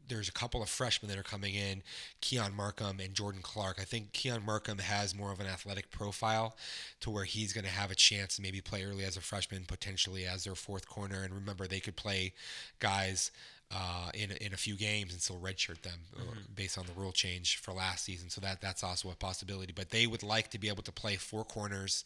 [0.07, 1.83] there's a couple of freshmen that are coming in,
[2.21, 3.77] Keon Markham and Jordan Clark.
[3.79, 6.55] I think Keon Markham has more of an athletic profile
[7.01, 9.65] to where he's going to have a chance to maybe play early as a freshman,
[9.65, 11.23] potentially as their fourth corner.
[11.23, 12.33] And remember, they could play
[12.79, 13.31] guys
[13.71, 16.21] uh, in in a few games and still redshirt them uh,
[16.53, 18.29] based on the rule change for last season.
[18.29, 19.73] So that that's also a possibility.
[19.75, 22.05] But they would like to be able to play four corners,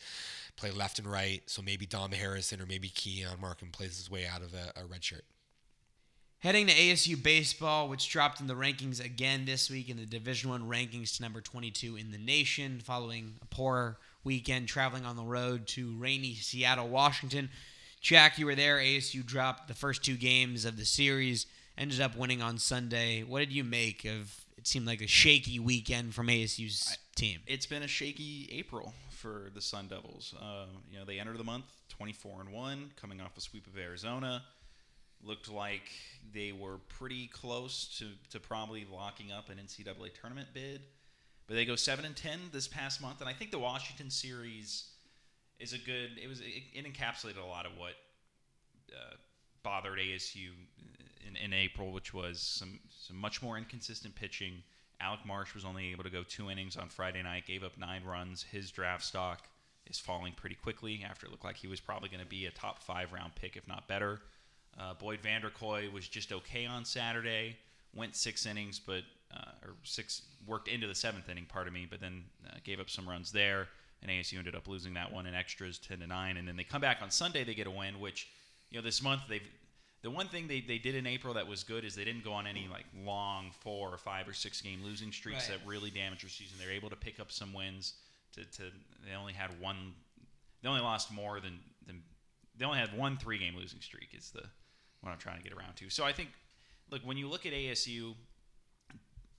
[0.55, 1.41] play left and right.
[1.47, 4.83] So maybe Dom Harrison or maybe Keon Markham plays his way out of a, a
[4.83, 5.21] redshirt.
[6.41, 10.49] Heading to ASU baseball, which dropped in the rankings again this week in the Division
[10.49, 15.23] One rankings to number 22 in the nation, following a poor weekend traveling on the
[15.23, 17.49] road to rainy Seattle, Washington.
[17.99, 18.77] Jack, you were there.
[18.77, 21.45] ASU dropped the first two games of the series,
[21.77, 23.21] ended up winning on Sunday.
[23.23, 24.33] What did you make of?
[24.57, 27.41] It seemed like a shaky weekend from ASU's team.
[27.47, 30.33] It's been a shaky April for the Sun Devils.
[30.41, 33.77] Uh, you know, they entered the month 24 and one, coming off a sweep of
[33.77, 34.43] Arizona.
[35.23, 35.89] Looked like
[36.33, 40.81] they were pretty close to, to probably locking up an NCAA tournament bid,
[41.47, 44.91] but they go seven and ten this past month, and I think the Washington series
[45.59, 46.11] is a good.
[46.21, 47.93] It was it, it encapsulated a lot of what
[48.91, 49.15] uh,
[49.63, 50.51] bothered ASU
[51.27, 54.63] in, in April, which was some some much more inconsistent pitching.
[55.01, 58.03] Alec Marsh was only able to go two innings on Friday night, gave up nine
[58.03, 58.43] runs.
[58.43, 59.47] His draft stock
[59.87, 62.51] is falling pretty quickly after it looked like he was probably going to be a
[62.51, 64.21] top five round pick, if not better.
[64.77, 67.57] Uh, Boyd Vander Kooi was just okay on Saturday,
[67.93, 69.03] went six innings, but
[69.33, 72.89] uh, or six worked into the seventh inning, pardon me, but then uh, gave up
[72.89, 73.67] some runs there,
[74.01, 76.63] and ASU ended up losing that one in extras, ten to nine, and then they
[76.63, 78.29] come back on Sunday, they get a win, which
[78.71, 79.47] you know this month they've
[80.01, 82.31] the one thing they, they did in April that was good is they didn't go
[82.31, 85.59] on any like long four or five or six game losing streaks Right.
[85.59, 86.57] that really damaged their season.
[86.57, 87.95] They're able to pick up some wins.
[88.35, 88.63] To, to
[89.05, 89.93] they only had one.
[90.61, 91.59] They only lost more than, than
[92.59, 94.09] they only had one three game losing streak.
[94.15, 94.43] Is the
[95.01, 95.89] what I'm trying to get around to.
[95.89, 96.29] So I think
[96.91, 98.13] look when you look at ASU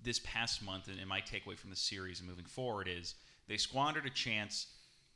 [0.02, 3.14] this past month, and, and my takeaway from the series and moving forward is
[3.48, 4.66] they squandered a chance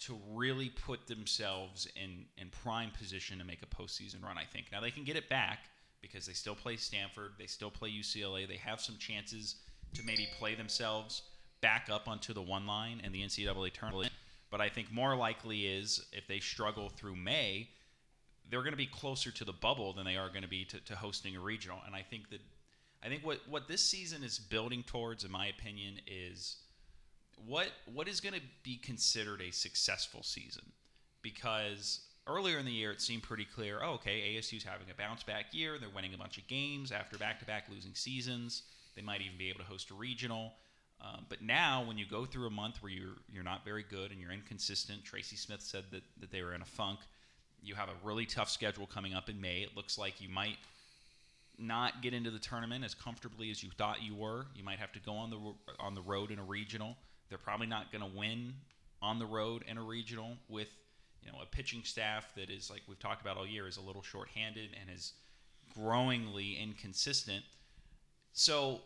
[0.01, 4.67] to really put themselves in, in prime position to make a postseason run, I think.
[4.73, 5.61] Now, they can get it back
[6.03, 9.57] because they still play Stanford, they still play UCLA, they have some chances
[9.95, 11.23] to maybe play themselves
[11.62, 14.12] back up onto the one line and the NCAA tournament.
[14.51, 17.69] But I think more likely is if they struggle through May,
[18.50, 20.80] they're going to be closer to the bubble than they are going to be to,
[20.80, 21.78] to hosting a regional.
[21.87, 22.40] And I think that
[23.04, 26.57] I think what, what this season is building towards, in my opinion, is
[27.46, 30.64] what what is going to be considered a successful season.
[31.22, 35.22] Because earlier in the year it seemed pretty clear oh, okay ASU's having a bounce
[35.22, 35.78] back year.
[35.78, 38.62] They're winning a bunch of games after back to back losing seasons.
[38.94, 40.52] They might even be able to host a regional.
[41.00, 44.12] Um, but now when you go through a month where you're you're not very good
[44.12, 47.00] and you're inconsistent Tracy Smith said that, that they were in a funk
[47.64, 50.59] you have a really tough schedule coming up in May it looks like you might
[51.59, 54.46] not get into the tournament as comfortably as you thought you were.
[54.55, 55.38] You might have to go on the
[55.79, 56.96] on the road in a regional.
[57.29, 58.55] They're probably not going to win
[59.00, 60.68] on the road in a regional with
[61.22, 63.81] you know a pitching staff that is like we've talked about all year is a
[63.81, 65.12] little short-handed and is
[65.74, 67.44] growingly inconsistent.
[68.33, 68.81] So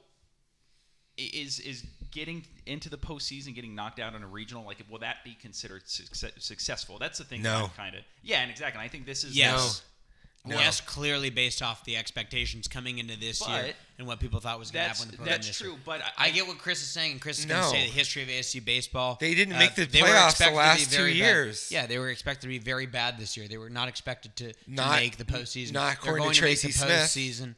[1.18, 5.16] is is getting into the postseason, getting knocked out in a regional, like will that
[5.24, 6.98] be considered success, successful?
[6.98, 7.42] That's the thing.
[7.42, 7.70] No.
[7.76, 8.83] kind of yeah, and exactly.
[8.83, 9.83] I think this is Yes.
[10.46, 10.54] No.
[10.57, 14.70] Yes, clearly based off the expectations coming into this year and what people thought was
[14.70, 15.78] going to happen in the program that's this true, year.
[15.85, 18.22] but I get what Chris is saying, and Chris is going to say the history
[18.22, 19.18] of ASU baseball.
[19.20, 21.11] They didn't Uh, make the they were playoffs the expected to be last two very
[21.11, 21.16] bad.
[21.18, 21.68] years.
[21.70, 23.46] Yeah, they were expected to be very bad this year.
[23.48, 25.72] They were not expected to, to make the postseason.
[25.72, 26.88] not They're according to going to make the Smith.
[26.90, 27.54] postseason.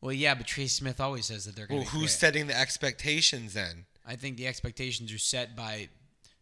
[0.00, 1.92] Well, yeah, but Tracy Smith always says that they're going Well, to.
[1.92, 2.20] be who's great.
[2.20, 3.86] setting the expectations then?
[4.06, 5.88] I think the expectations are set by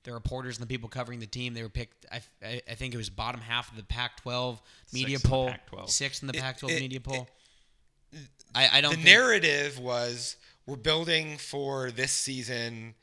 [0.02, 1.54] the reporters and the people covering the team.
[1.54, 2.04] They were picked.
[2.12, 4.58] I, I, I think it was bottom half of the Pac-12
[4.92, 5.90] media Sixth in the poll, Pac-12.
[5.90, 7.28] sixth in the It- Pac-12 it- media it- poll.
[8.54, 8.90] I, I don't.
[8.90, 10.36] The think, narrative was
[10.66, 12.94] we're building for this season,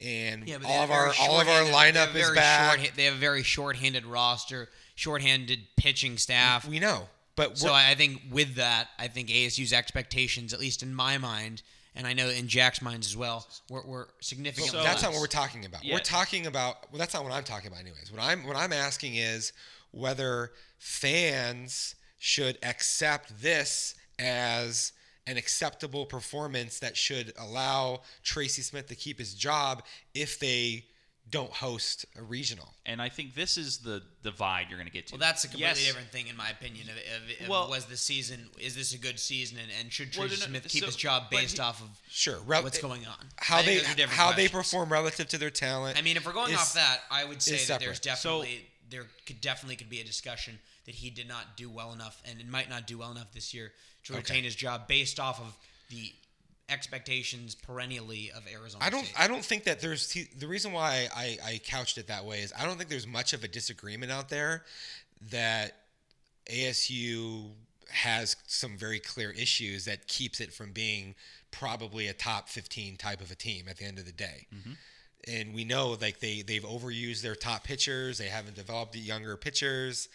[0.00, 1.98] and Yeah, but they all have of a our very all of our shorthanded- they
[2.00, 2.78] have lineup a is very back.
[2.80, 6.66] short- they have a very short-handed roster, short-handed pitching staff.
[6.66, 10.82] We know, but So I I think with that, I think ASU's expectations, at least
[10.82, 11.62] in my mind,
[11.94, 14.78] and I know in Jack's minds as well, were, were significantly.
[14.78, 15.84] So- that's not what we're talking about.
[15.84, 15.94] Yeah.
[15.94, 18.12] We're talking about well, that's not what I'm talking about anyways.
[18.12, 19.52] What I'm what I'm asking is
[19.90, 24.92] whether fans should accept this as
[25.26, 29.82] an acceptable performance that should allow Tracy Smith to keep his job
[30.14, 30.86] if they
[31.30, 32.74] don't host a regional.
[32.86, 35.14] And I think this is the divide you're going to get to.
[35.14, 35.86] Well, that's a completely Yes.
[35.86, 36.88] different thing, in my opinion.
[36.88, 40.16] Of, of, of Well- was the season is this a good season, and, and should
[40.16, 42.62] Well, Tracy no, no, Smith keep so- his job based he- off of Sure, rel-
[42.62, 43.28] what's going on?
[43.36, 45.98] how they those are different how they perform relative to their talent.
[45.98, 48.18] I mean, if we're going is- off that, I would say is that there's separate.
[48.20, 51.92] So- definitely there could definitely could be a discussion that he did not do well
[51.92, 53.72] enough, and it might not do well enough this year
[54.04, 55.54] to retain his job based off of
[55.90, 56.14] the
[56.68, 58.84] expectations perennially of Arizona.
[58.84, 59.04] I don't.
[59.04, 59.20] State.
[59.20, 62.52] I don't think that there's the reason why I, I couched it that way is
[62.58, 64.64] I don't think there's much of a disagreement out there
[65.30, 65.76] that
[66.50, 67.50] ASU
[67.90, 71.14] has some very clear issues that keeps it from being
[71.50, 74.46] probably a top 15 type of a team at the end of the day.
[75.26, 78.18] And we know like they they've overused their top pitchers.
[78.18, 80.08] They haven't developed the younger pitchers.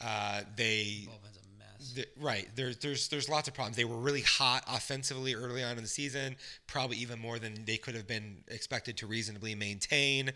[0.00, 1.47] Uh, they Bullpen's a
[1.94, 2.48] the, right.
[2.56, 3.76] There's there's there's lots of problems.
[3.76, 7.76] They were really hot offensively early on in the season, probably even more than they
[7.76, 10.32] could have been expected to reasonably maintain.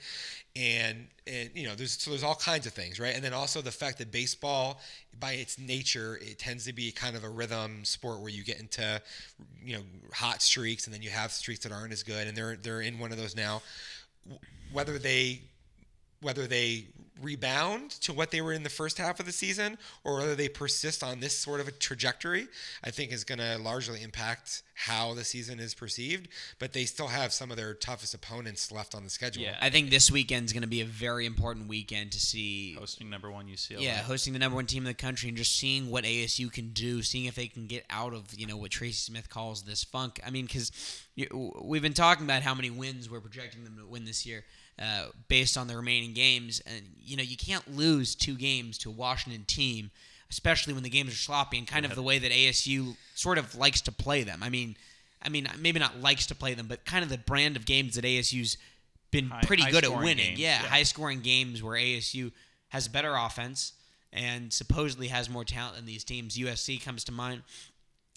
[0.54, 3.14] And and you know, there's so there's all kinds of things, right?
[3.14, 4.80] And then also the fact that baseball,
[5.18, 8.60] by its nature, it tends to be kind of a rhythm sport where you get
[8.60, 9.00] into
[9.64, 9.82] you know
[10.14, 12.98] hot streaks, and then you have streaks that aren't as good, and they're they're in
[12.98, 13.62] one of those now.
[14.72, 15.42] Whether they
[16.20, 16.86] whether they
[17.20, 20.48] rebound to what they were in the first half of the season or whether they
[20.48, 22.48] persist on this sort of a trajectory,
[22.82, 26.28] I think is going to largely impact how the season is perceived.
[26.58, 29.42] But they still have some of their toughest opponents left on the schedule.
[29.42, 29.56] Yeah.
[29.60, 32.74] I think this weekend's going to be a very important weekend to see.
[32.74, 33.82] Hosting number one UCLA.
[33.82, 36.70] Yeah, hosting the number one team in the country and just seeing what ASU can
[36.70, 39.84] do, seeing if they can get out of you know what Tracy Smith calls this
[39.84, 40.20] funk.
[40.26, 40.72] I mean, because
[41.62, 44.44] we've been talking about how many wins we're projecting them to win this year,
[44.82, 48.88] uh, based on the remaining games, and you know you can't lose two games to
[48.90, 49.90] a Washington team,
[50.30, 53.54] especially when the games are sloppy and kind of the way that ASU sort of
[53.54, 54.42] likes to play them.
[54.42, 54.76] I mean,
[55.22, 57.94] I mean maybe not likes to play them, but kind of the brand of games
[57.94, 58.56] that ASU's
[59.12, 60.16] been High- pretty good at winning.
[60.16, 60.68] games, yeah, yeah.
[60.68, 62.32] high scoring games where ASU
[62.68, 63.74] has better offense
[64.12, 66.36] and supposedly has more talent than these teams.
[66.36, 67.42] USC comes to mind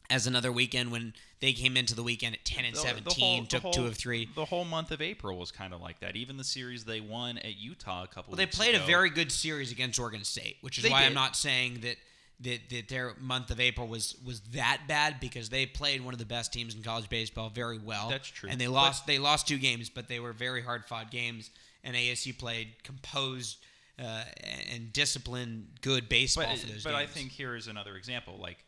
[0.09, 1.13] as another weekend when
[1.45, 3.85] they came into the weekend at 10 and The- the 17, whole- took whole- two
[3.85, 4.25] of three.
[4.33, 6.15] The whole month of April was kind of like that.
[6.15, 8.31] Even the series they won at Utah a couple.
[8.31, 11.13] Well, they played a very good series against Oregon State, which is They why I'm
[11.13, 11.97] not saying that,
[12.39, 16.17] that that their month of April was was that bad because they played one of
[16.17, 18.09] the best teams in college baseball very well.
[18.09, 18.49] That's true.
[18.49, 21.51] And they But- lost they lost two games, but they were very hard fought games.
[21.83, 23.57] And ASU played composed
[23.99, 24.25] uh,
[24.71, 28.37] and disciplined, good baseball but, for those but I think here is another example.
[28.37, 28.65] Like,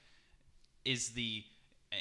[0.86, 1.44] is the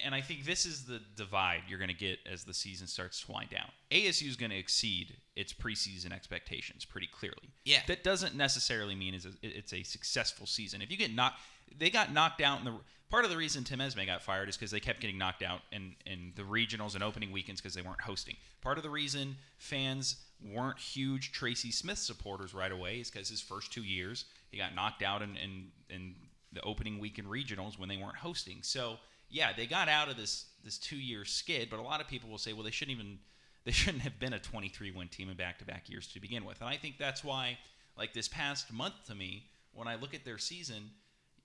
[0.05, 3.23] and I think this is the divide you're going to get as the season starts
[3.23, 3.71] to wind down.
[3.91, 7.53] ASU is going to exceed its preseason expectations pretty clearly.
[7.65, 7.81] Yeah.
[7.87, 10.83] that doesn't necessarily mean is it's a successful season.
[10.83, 11.39] If you get knocked,
[11.77, 12.75] they got knocked out in the.
[13.09, 15.61] Part of the reason Tim Esmay got fired is because they kept getting knocked out
[15.71, 18.35] in, in the regionals and opening weekends because they weren't hosting.
[18.63, 23.41] Part of the reason fans weren't huge Tracy Smith supporters right away is because his
[23.41, 26.15] first two years he got knocked out in, in, in
[26.53, 28.59] the opening weekend regionals when they weren't hosting.
[28.63, 28.99] So
[29.29, 32.31] yeah, they got out of this this two year skid, but a lot of people
[32.31, 33.19] will say, well, they shouldn't even
[33.65, 36.45] they shouldn't have been a 23 win team in back to back years to begin
[36.45, 36.61] with.
[36.61, 37.59] And I think that's why,
[37.97, 40.91] like this past month to me, when I look at their season,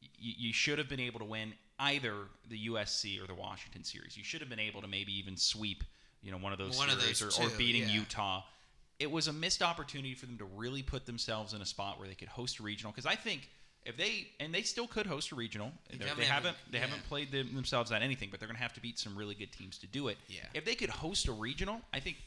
[0.02, 2.14] y- you should have been able to win either
[2.48, 4.16] the USC or the Washington series.
[4.16, 5.84] You should have been able to maybe even sweep,
[6.22, 7.96] you know, one of those One of series those or, or beating yeah.
[7.96, 8.44] Utah.
[9.00, 12.08] It was a missed opportunity for them to really put themselves in a spot where
[12.08, 12.92] they could host a regional.
[12.92, 13.50] Because I think
[13.86, 16.86] if they and they still could host a regional, they haven't haven't- they yeah.
[16.86, 19.36] haven't played them, themselves at anything, but they're going to have to beat some really
[19.36, 20.18] good teams to do it.
[20.28, 20.42] Yeah.
[20.54, 22.18] If they could host a regional, I think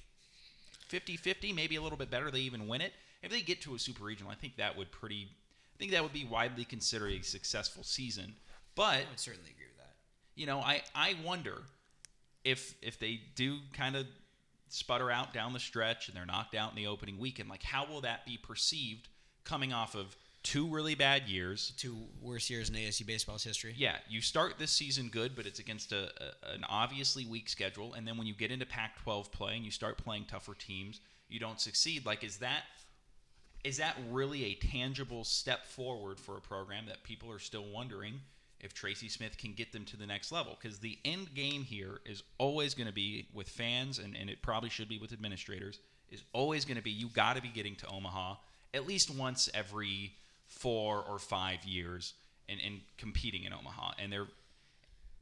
[0.91, 2.31] 50-50, maybe a little bit better.
[2.31, 2.93] They even win it.
[3.23, 5.29] If they get to a super regional, I think that would pretty.
[5.75, 8.35] I think that would be widely considered a successful season.
[8.75, 9.95] But I would certainly agree with that.
[10.35, 11.63] you know, I I wonder
[12.45, 14.07] if if they do kind of
[14.69, 17.87] sputter out down the stretch and they're knocked out in the opening weekend, like how
[17.87, 19.09] will that be perceived
[19.45, 21.73] coming off of two really bad years?
[21.77, 23.75] Two worst years in ASU baseball's history.
[23.77, 27.95] Yeah, you start this season good, but it's against a, a an obviously weak schedule,
[27.95, 31.41] and then when you get into Pac-12 play and you start playing tougher teams, you
[31.41, 32.07] don't succeed.
[32.07, 32.63] Like, is that
[33.65, 38.21] is that really a tangible step forward for a program that people are still wondering
[38.61, 40.57] if Tracy Smith can get them to the next level?
[40.61, 44.43] Because the end game here is always going to be with fans, and, and it
[44.43, 45.79] probably should be with administrators,
[46.11, 48.37] is always going to be you got to be getting to Omaha
[48.75, 50.13] at least once every
[50.47, 52.15] four or five years
[52.49, 52.61] and,
[52.99, 53.93] competing in Omaha.
[53.99, 54.29] And they're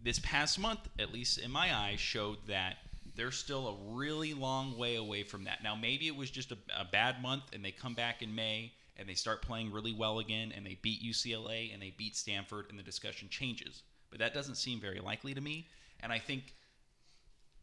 [0.02, 2.78] this past month, at least in my eyes, showed that
[3.14, 5.62] they're still a really long way away from that.
[5.62, 8.72] Now, maybe it was just a, a bad month and they come back in May
[8.96, 12.66] and they start playing really well again and they beat UCLA and they beat Stanford
[12.70, 13.82] and the discussion changes.
[14.10, 15.68] But that doesn't seem very likely to me.
[16.00, 16.54] And I think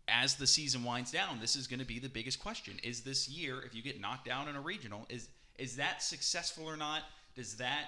[0.08, 2.76] as the season winds down, this is going to be the biggest question.
[2.84, 6.66] Is this year, if you get knocked down in a regional, is is that successful
[6.66, 7.04] or not?
[7.36, 7.88] Does that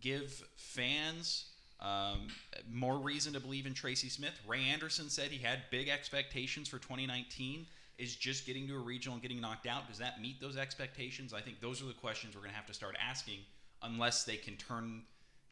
[0.00, 1.46] give fans
[1.80, 2.28] um,
[2.70, 4.38] more reason to believe in Tracy Smith?
[4.46, 7.66] Ray Anderson said he had big expectations for 2019.
[7.98, 11.34] Is just getting to a regional and getting knocked out, does that meet those expectations?
[11.34, 13.40] I think those are the questions we're going to have to start asking
[13.82, 15.02] unless they can turn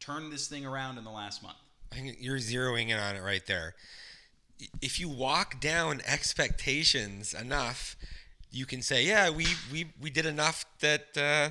[0.00, 1.58] turn this thing around in the last month.
[1.92, 3.74] I think you're zeroing in on it right there.
[4.80, 7.96] if you walk down expectations enough,
[8.50, 11.50] you can say, yeah, we we, we did enough that uh,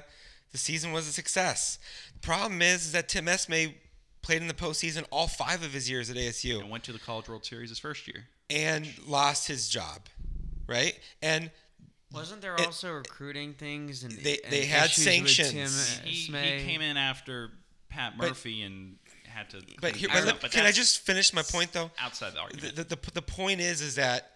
[0.51, 1.77] the season was a success.
[2.13, 3.73] The problem is, is that Tim Esmay
[4.21, 6.99] played in the postseason all five of his years at ASU And went to the
[6.99, 8.27] College World Series his first year.
[8.49, 10.07] and lost his job,
[10.67, 10.97] right?
[11.21, 11.51] And
[12.13, 15.51] Wasn't there It- also recruiting things and They- and they had sanctions.
[15.51, 17.51] Tim He, he came in after
[17.89, 19.61] Pat But- Murphy and had to.
[19.81, 21.91] but here, but know, but can I just finish my point though?
[21.99, 22.75] outside the the, argument?
[22.77, 24.31] the, the, the point is is that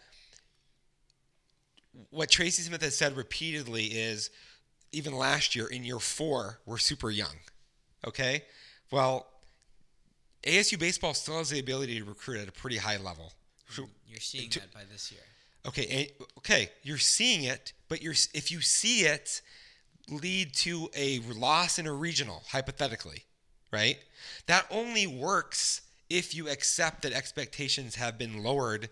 [2.10, 4.30] what Tracy Smith has said repeatedly is
[4.92, 7.36] even last year in year four we're super young
[8.06, 8.44] okay?
[8.92, 9.28] Well
[10.44, 13.34] ASU baseball still has the ability to recruit at a pretty high level.
[13.76, 15.22] Mm, you're seeing to- that by this year.
[15.68, 19.42] okay and, okay you're seeing it but you're if you see it
[20.10, 23.24] lead to a loss in a regional hypothetically
[23.72, 23.98] right?
[24.48, 28.90] That only works if you accept that expectations have been lowered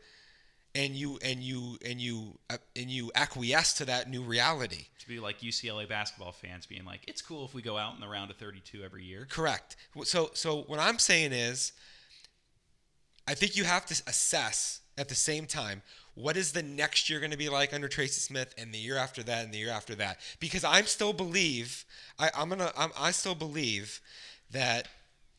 [0.79, 5.07] and you and you and you uh, and you acquiesce to that new reality to
[5.07, 8.07] be like UCLA basketball fans being like, it's cool if we go out in the
[8.07, 9.27] round of 32 every year.
[9.29, 9.75] Correct.
[10.03, 11.73] So so what I'm saying is
[13.27, 15.81] I think you have to assess at the same time
[16.15, 18.97] what is the next year going to be like under Tracy Smith and the year
[18.97, 21.83] after that and the year after that because I'm still believe
[22.17, 23.99] I, I'm gonna I'm, I still believe
[24.51, 24.87] that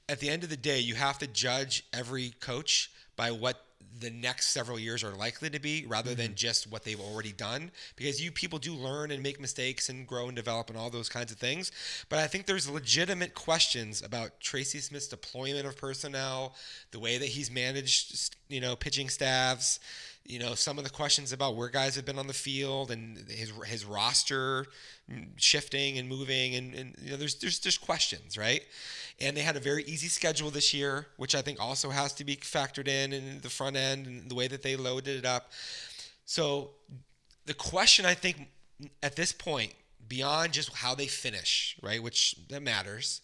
[0.06, 3.64] at the end of the day you have to judge every coach by what
[4.00, 6.34] the next several years are likely to be rather than mm-hmm.
[6.34, 7.70] just what they've already done.
[7.96, 11.08] Because you people do learn and make mistakes and grow and develop and all those
[11.08, 11.70] kinds of things.
[12.08, 16.54] But i think there's legitimate questions about tracy smith's deployment of personnel
[16.90, 19.80] the way that he's managed you know pitching staffs
[20.24, 23.18] you know some of the questions about where guys have been on the field and
[23.28, 24.66] his his roster
[25.36, 28.62] shifting and moving and, and you know there's there's just questions right?
[29.20, 32.24] And they had a very easy schedule this year which i think also has to
[32.24, 35.50] be factored in in the front end and the way that they loaded it up.
[36.24, 36.70] So
[37.46, 38.48] the question i think
[39.02, 39.72] at this point
[40.08, 43.20] beyond just how they finish right which that matters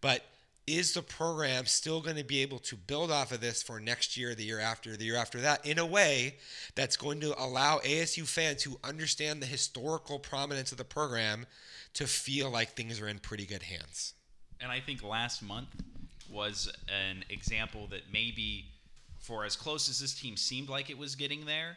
[0.00, 0.22] but
[0.66, 4.16] is the program still going to be able to build off of this for next
[4.16, 6.36] year, the year after, the year after that, in a way
[6.74, 11.46] that's going to allow ASU fans who understand the historical prominence of the program
[11.94, 14.14] to feel like things are in pretty good hands?
[14.60, 15.68] And I think last month
[16.30, 18.64] was an example that maybe,
[19.20, 21.76] for as close as this team seemed like it was getting there,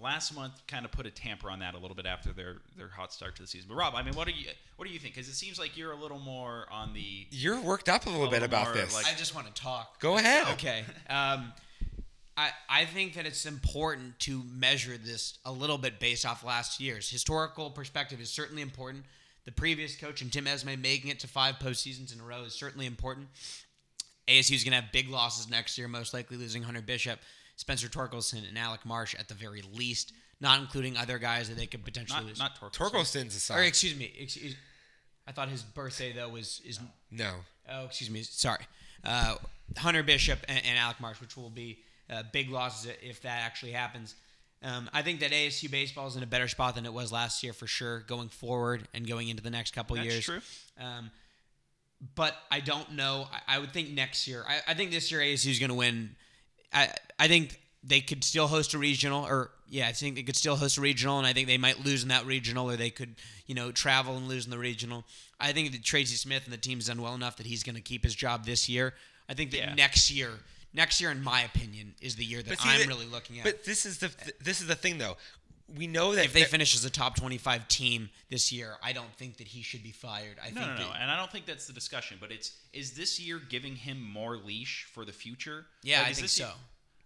[0.00, 2.88] last month kind of put a tamper on that a little bit after their, their
[2.88, 3.68] hot start to the season.
[3.68, 5.14] But Rob, I mean, what do you what do you think?
[5.14, 8.24] Because it seems like you're a little more on the You're worked up a little
[8.26, 8.94] A bit little about more, this.
[8.94, 10.00] like- I just want to talk.
[10.00, 10.48] Go ahead.
[10.54, 10.84] Okay.
[11.08, 11.52] Um,
[12.36, 16.80] I I think that it's important to measure this a little bit based off last
[16.80, 19.04] year's historical perspective is certainly important.
[19.44, 22.54] The previous coach and Tim Esmay making it to five postseasons in a row is
[22.54, 23.28] certainly important.
[24.26, 27.20] ASU is going to have big losses next year, most likely losing Hunter Bishop,
[27.56, 31.66] Spencer Torkelson, and Alec Marsh at the very least, not including other guys that they
[31.66, 32.38] could potentially not lose.
[32.38, 32.90] not Torkelson.
[32.90, 33.66] Torkelson's or aside.
[33.66, 34.56] excuse me, excuse,
[35.26, 36.80] I thought his birthday though was is
[37.10, 37.34] No.
[37.70, 38.66] oh excuse me sorry
[39.04, 39.36] uh,
[39.76, 41.78] Hunter Bishop and, and Alec Marsh, which will be
[42.10, 44.14] uh, big losses if that actually happens.
[44.62, 47.42] Um, I think that ASU baseball is in a better spot than it was last
[47.42, 50.24] year for sure, going forward and going into the next couple That's years.
[50.24, 50.40] true.
[50.80, 51.10] Um,
[52.14, 53.26] but I don't know.
[53.30, 54.44] I, I would think next year.
[54.48, 56.16] I, I think this year ASU is going to win.
[56.74, 60.36] I I think they could still host a regional, or yeah, I think they could
[60.36, 62.90] still host a regional, and I think they might lose in that regional, or they
[62.90, 63.14] could
[63.46, 65.04] you know travel and lose in the regional.
[65.40, 67.82] I think that Tracy Smith and the team's done well enough that he's going to
[67.82, 68.94] keep his job this year.
[69.28, 69.74] I think that Yeah.
[69.74, 70.30] next year,
[70.72, 73.44] next year, in my opinion, is the year that see, I'm really looking at.
[73.44, 74.10] But this is the
[74.40, 75.16] this is the thing though.
[75.76, 79.12] We know that if they finish as a top 25 team this year, I don't
[79.14, 80.36] think that he should be fired.
[80.44, 82.18] I No, think no, no, that, and I don't think that's the discussion.
[82.20, 85.66] But it's is this year giving him more leash for the future?
[85.82, 86.44] yeah, Like, I think so.
[86.44, 86.52] year-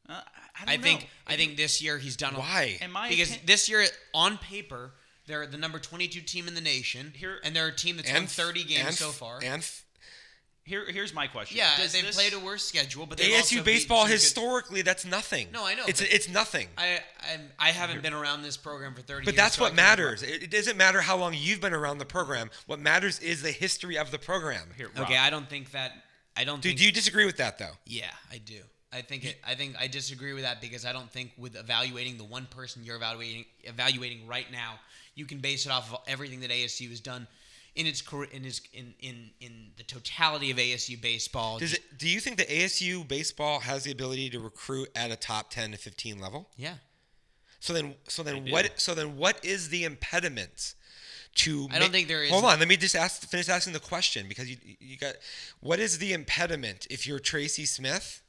[0.09, 0.19] Uh, I,
[0.63, 1.07] I, don't I think know.
[1.29, 2.79] I think this year he's done why?
[2.81, 3.85] In my because opin- this year
[4.15, 4.93] on paper
[5.27, 8.27] they're the number 22 team in the nation Here- and they're a team that's won
[8.27, 9.41] 30 games and- so far.
[9.43, 9.63] And
[10.69, 11.57] Here, here's my question.
[11.57, 14.09] yeah, Does they've this- played a worse schedule, but they've also ASU beat baseball some
[14.09, 15.49] good- historically that's nothing.
[15.51, 16.69] No, I know, It's it's nothing.
[16.77, 17.01] I
[17.33, 19.37] I'm, I haven't been around this program for 30 But years.
[19.37, 20.23] that's so what matters.
[20.23, 22.51] It, it doesn't matter how long you've been around the program.
[22.67, 24.69] What matters is the history of the program.
[24.77, 25.93] Here, Rob, Okay, I don't think that
[26.37, 27.77] I don't Do, think do you disagree with that though?
[27.87, 28.61] Yeah, I do.
[28.93, 29.39] I think it.
[29.47, 32.85] I think I disagree with that because I don't think with evaluating the one person
[32.85, 34.75] you're evaluating evaluating right now,
[35.15, 37.27] you can base it off of everything that ASU has done
[37.79, 41.59] in its career in his in in in the totality of ASU baseball.
[41.59, 41.97] Does it?
[41.97, 45.71] Do you think that ASU baseball has the ability to recruit at a top ten
[45.71, 46.49] to fifteen level?
[46.57, 46.75] Yeah,
[47.61, 48.53] So then, so then do.
[48.53, 48.81] what?
[48.81, 50.75] So then, what is the impediment
[51.37, 51.69] to?
[51.71, 54.27] I don't think there is- Hold on, let me just ask, finish asking the question
[54.29, 55.15] because you you got.
[55.61, 58.23] What is the impediment if you're Tracy Smith?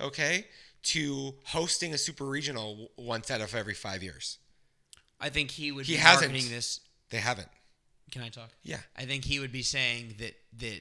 [0.00, 0.46] Okay,
[0.84, 4.38] to hosting a super regional once out of every five years.
[5.20, 6.30] I think he would He be hasn't.
[6.30, 6.78] marketing this.
[7.10, 7.48] They haven't.
[8.10, 8.50] Can I talk?
[8.62, 8.78] Yeah.
[8.96, 10.80] I think he would be saying that that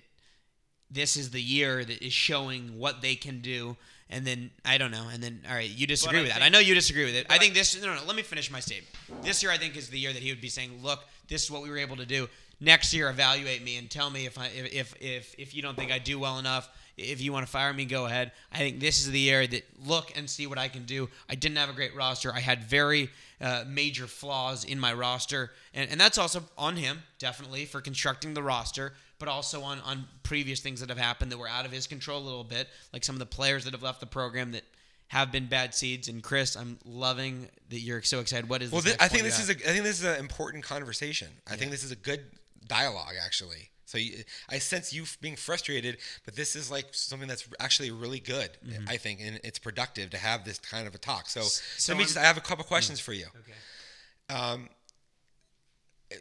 [0.89, 3.75] this is the year that is showing what they can do,
[4.09, 6.35] and then I don't know, and then all right, you disagree with that.
[6.35, 7.27] think- I know you disagree with it.
[7.29, 7.79] I think this.
[7.81, 8.03] No, no.
[8.05, 8.87] Let me finish my statement.
[9.21, 11.51] This year, I think is the year that he would be saying, "Look, this is
[11.51, 12.29] what we were able to do.
[12.59, 15.91] Next year, evaluate me and tell me if I if if, if you don't think
[15.91, 18.31] I do well enough." If you want to fire me, go ahead.
[18.51, 21.09] I think this is the year that look and see what I can do.
[21.29, 22.33] I didn't have a great roster.
[22.33, 27.03] I had very uh, major flaws in my roster, and, and that's also on him,
[27.19, 31.37] definitely, for constructing the roster, but also on, on previous things that have happened that
[31.37, 33.83] were out of his control a little bit, like some of the players that have
[33.83, 34.63] left the program that
[35.09, 36.07] have been bad seeds.
[36.07, 38.49] And Chris, I'm loving that you're so excited.
[38.49, 40.05] What is Well, this thi- next I think this is a I think this is
[40.05, 41.29] an important conversation.
[41.49, 42.25] I think this is a good
[42.67, 43.69] dialogue actually.
[43.87, 44.17] So you,
[44.49, 48.49] I sense you being frustrated, but this is like something that's actually really good.
[48.65, 48.89] Mm-hmm.
[48.89, 51.29] I think, and it's productive to have this kind of a talk.
[51.29, 53.27] So, so let me I'm- just I have a couple questions for you.
[53.39, 54.37] Okay.
[54.37, 54.67] Um,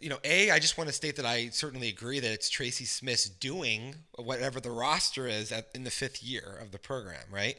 [0.00, 2.84] you know, a I just want to state that I certainly agree that it's Tracy
[2.84, 7.24] Smith's doing whatever the roster is at, in the fifth year of the program.
[7.32, 7.58] Right?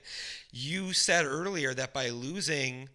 [0.51, 2.87] You said earlier that by losing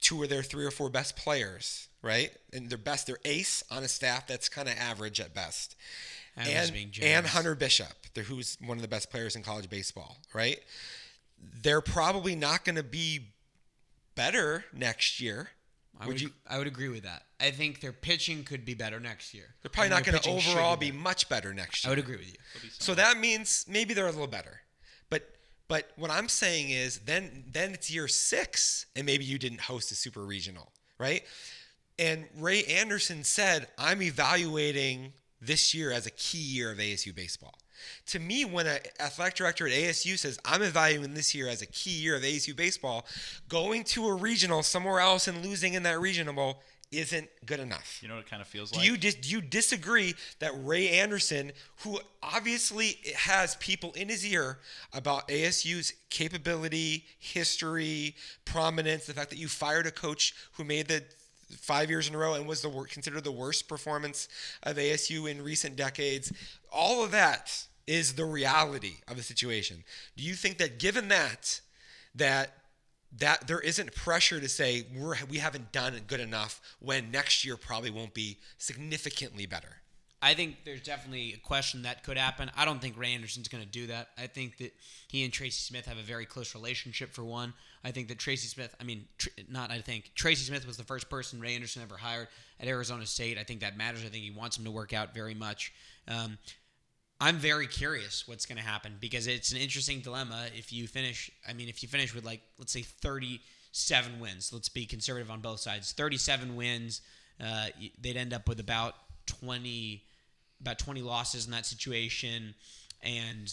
[0.00, 3.82] two of their three or four best players, right, and their best, their ace on
[3.82, 5.76] a staff that's kind of average at best,
[6.36, 7.26] and being and.
[7.26, 7.88] Hunter Bishop,
[8.26, 10.60] who's one of the best players in college baseball, right?
[11.62, 13.28] They're probably not going to be
[14.14, 15.50] better next year.
[15.98, 17.24] I Would would, you- I would agree with that.
[17.38, 19.54] I think their pitching could be better next year.
[19.62, 21.90] They're probably not going to overall be much better next year.
[21.90, 22.70] I would agree with you.
[22.78, 24.60] So that means maybe they're a little better.
[25.10, 25.28] But
[25.68, 29.90] but what I'm saying is then then it's year 6 and maybe you didn't host
[29.92, 31.22] a super regional, right?
[32.00, 37.58] And Ray Anderson said, "I'm evaluating this year as a key year of ASU baseball."
[38.06, 41.66] To me, when an athletic director at ASU says, I'm evaluating this year as a
[41.66, 43.06] key year of ASU baseball,
[43.48, 48.00] going to a regional somewhere else and losing in that regional isn't good enough.
[48.02, 48.86] You know what it kind of feels Do like?
[48.88, 54.58] you dis- do you disagree that Ray Anderson, who obviously has people in his ear
[54.92, 61.04] about ASU's capability, history, prominence, the fact that you fired a coach who made the
[61.58, 64.28] five years in a row and was the wor- considered the worst performance
[64.62, 66.32] of ASU in recent decades,
[66.72, 69.84] all of that is the reality of the situation.
[70.16, 71.60] Do you think that given that
[72.14, 72.52] that
[73.18, 77.56] that there isn't pressure to say we're we haven't done good enough when next year
[77.56, 79.79] probably won't be significantly better.
[80.22, 82.50] I think there's definitely a question that could happen.
[82.54, 84.08] I don't think Ray Anderson's going to do that.
[84.18, 84.74] I think that
[85.08, 87.12] he and Tracy Smith have a very close relationship.
[87.12, 90.66] For one, I think that Tracy Smith, I mean, tr- not I think Tracy Smith
[90.66, 92.28] was the first person Ray Anderson ever hired
[92.60, 93.38] at Arizona State.
[93.38, 94.00] I think that matters.
[94.04, 95.72] I think he wants him to work out very much.
[96.06, 96.36] Um,
[97.18, 100.46] I'm very curious what's going to happen because it's an interesting dilemma.
[100.56, 104.68] If you finish, I mean, if you finish with like let's say 37 wins, let's
[104.68, 105.92] be conservative on both sides.
[105.92, 107.00] 37 wins,
[107.42, 107.68] uh,
[108.00, 108.94] they'd end up with about
[109.26, 110.02] 20,
[110.60, 112.54] about 20 losses in that situation,
[113.02, 113.52] and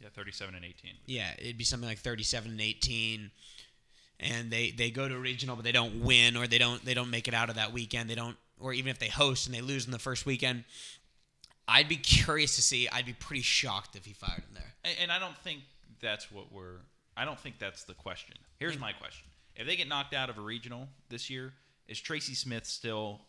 [0.00, 0.92] yeah, 37 and 18.
[1.06, 3.30] yeah, it'd be something like 37 and 18.
[4.20, 6.94] And they, they go to a regional, but they don't win, or they don't they
[6.94, 8.08] don't make it out of that weekend.
[8.08, 10.62] They don't, or even if they host and they lose in the first weekend,
[11.66, 12.88] I'd be curious to see.
[12.88, 14.74] I'd be pretty shocked if he fired him there.
[14.84, 15.62] And, and I don't think
[16.00, 16.76] that's what we're.
[17.16, 18.36] I don't think that's the question.
[18.58, 19.26] Here's my question:
[19.56, 21.52] If they get knocked out of a regional this year,
[21.88, 23.22] is Tracy Smith still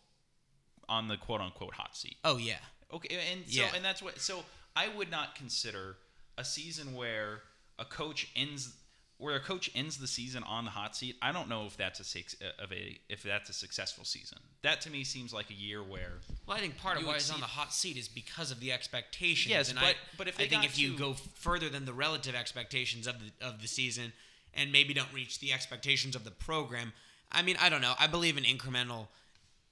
[0.88, 2.16] on the quote unquote hot seat?
[2.24, 2.58] Oh yeah,
[2.92, 3.74] Okay, and so Yeah.
[3.74, 4.20] and that's what.
[4.20, 4.44] So
[4.76, 5.96] I would not consider
[6.36, 7.42] a season where
[7.78, 8.74] a coach ends
[9.16, 11.16] where a coach ends the season on the hot seat.
[11.22, 14.38] I don't know if that's a six uh, of a if that's a successful season.
[14.62, 17.30] That to me seems like a year where Well, I think part of why he's
[17.30, 19.50] on the hot seat is because of the expectations.
[19.50, 22.34] Yes, and but- I, but if I think if you go further than the relative
[22.34, 24.12] expectations of the of the season,
[24.52, 26.92] and maybe don't reach the expectations of the program,
[27.30, 27.94] I mean, I don't know.
[27.98, 29.08] I believe in incremental,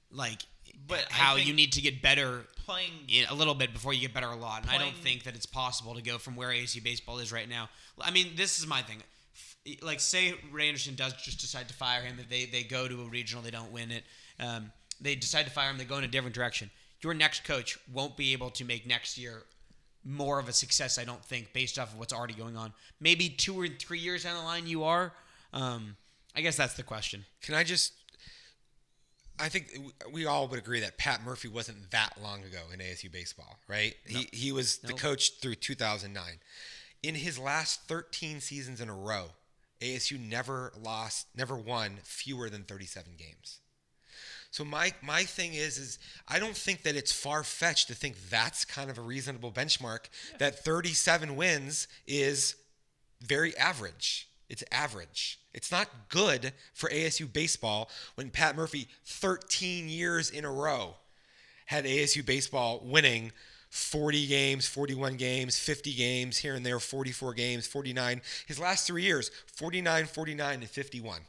[0.09, 0.43] like,
[0.87, 4.13] But how you need to get better playing in a little bit before you get
[4.13, 4.61] better a lot.
[4.61, 7.47] And I don't think that it's possible to go from where ASU baseball is right
[7.47, 7.69] now.
[7.99, 9.01] I mean, this is my thing.
[9.81, 12.17] Like, say Ray Anderson does just decide to fire him.
[12.19, 14.03] If they, they go to a regional, they don't win it.
[14.39, 15.77] Um, they decide to fire him.
[15.77, 16.69] They go in a different direction.
[17.01, 19.43] Your next coach won't be able to make next year
[20.05, 22.73] more of a success, I don't think, based off of what's already going on.
[22.99, 25.13] Maybe two or three years down the line, you are.
[25.53, 25.95] Um,
[26.35, 27.25] I guess that's the question.
[27.41, 27.93] Can I just
[29.39, 33.11] I think we all would agree that Pat Murphy wasn't that long ago in ASU
[33.11, 33.95] baseball, right?
[34.05, 36.23] He he was the coach through 2009.
[37.01, 39.31] In his last 13 seasons in a row,
[39.81, 43.59] ASU never lost, never won fewer than 37 games.
[44.51, 48.29] So my my thing is is I don't think that it's far fetched to think
[48.29, 52.55] that's kind of a reasonable benchmark that 37 wins is
[53.19, 54.27] very average.
[54.53, 55.39] It's average.
[55.51, 60.97] It's not good for ASU baseball when Pat Murphy, 13 years in a row,
[61.65, 63.31] had ASU baseball winning
[63.71, 68.21] 40 games, 41 games, 50 games, here and there, 44 games, 49.
[68.45, 71.21] His last three years, 49, 49, and 51.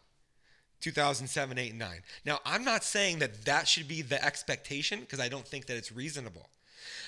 [0.82, 2.02] 2007, 8, and 9.
[2.26, 5.78] Now, I'm not saying that that should be the expectation because I don't think that
[5.78, 6.50] it's reasonable.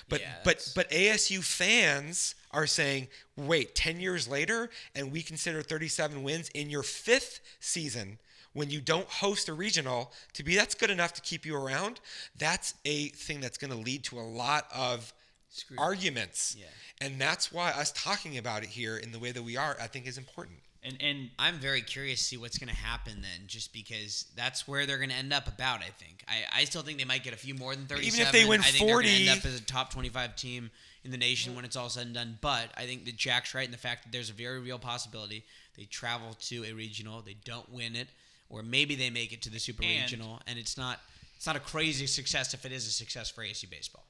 [0.09, 5.61] But Yeah, but but ASU fans are saying, wait, 10 years later, and we consider
[5.63, 8.19] 37 wins in your fifth season
[8.55, 12.01] when you don't host a regional to be that's good enough to keep you around.
[12.39, 15.13] That's a thing that's going to lead to a lot of
[15.51, 15.79] Screwed.
[15.79, 16.57] arguments.
[16.59, 16.67] Yeah.
[17.03, 19.87] And that's why us talking about it here in the way that we are, I
[19.87, 20.57] think is important.
[20.83, 24.69] And and I'm very curious to see what's going to happen then, just because that's
[24.69, 25.49] where they're going to end up.
[25.49, 26.25] About, I think.
[26.29, 28.15] I, I still think they might get a few more than But 37.
[28.15, 30.37] even if they win I think they're gonna 40 end up as a top 25
[30.37, 30.71] team
[31.07, 32.39] in the nation when it's all said and done.
[32.43, 35.45] But I think that Jack's right in the fact that there's a very real possibility
[35.77, 38.09] they travel to a regional, they don't win it,
[38.49, 41.01] or maybe they make it to the super And- regional, and it's not
[41.37, 44.05] it's not a crazy success if it is a success for ASU baseball.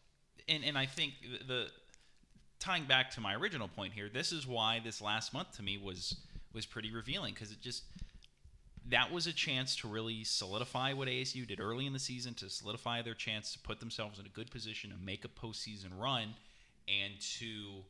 [0.48, 1.70] and and I think the, the
[2.60, 5.76] tying back to my original point here, this is why this last month to me
[5.78, 6.16] was
[6.52, 7.82] was pretty revealing because it just
[8.88, 12.48] that was a chance to really solidify what ASU did early in the season to
[12.48, 16.34] solidify their chance to put themselves in a good position to make a postseason run
[16.88, 17.84] and to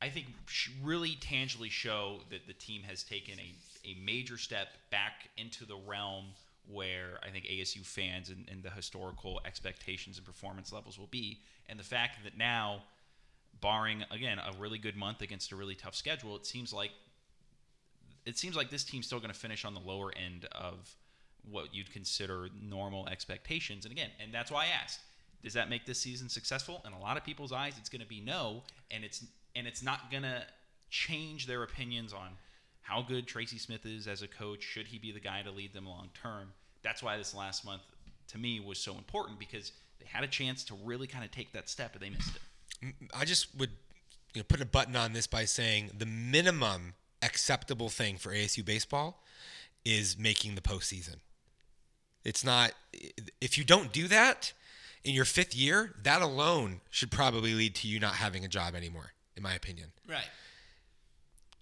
[0.00, 0.26] I think
[0.82, 5.76] really tangibly show that the team has taken a, a major step back into the
[5.86, 6.26] realm
[6.70, 11.40] where I think ASU fans and, and the historical expectations and performance levels will be.
[11.68, 12.82] And the fact that now,
[13.60, 16.92] barring again a really good month against a really tough schedule, it seems like
[18.24, 20.94] it seems like this team's still going to finish on the lower end of
[21.50, 23.84] what you'd consider normal expectations.
[23.84, 25.00] And again, and that's why I asked,
[25.42, 26.82] does that make this season successful?
[26.86, 29.24] In a lot of people's eyes, it's going to be no, and it's
[29.54, 30.42] and it's not going to
[30.90, 32.30] change their opinions on
[32.82, 34.62] how good Tracy Smith is as a coach.
[34.62, 36.52] Should he be the guy to lead them long term?
[36.82, 37.82] That's why this last month
[38.28, 41.52] to me was so important because they had a chance to really kind of take
[41.52, 42.42] that step, and they missed it.
[42.86, 43.70] Mm, I just would
[44.34, 48.64] you know, put a button on this by saying the minimum acceptable thing for ASU
[48.64, 49.22] baseball
[49.84, 51.16] is making the postseason.
[52.24, 52.72] It's not
[53.40, 54.52] if you don't do that
[55.04, 58.74] in your fifth year, that alone should probably lead to you not having a job
[58.74, 59.92] anymore, in my opinion.
[60.08, 60.28] Right.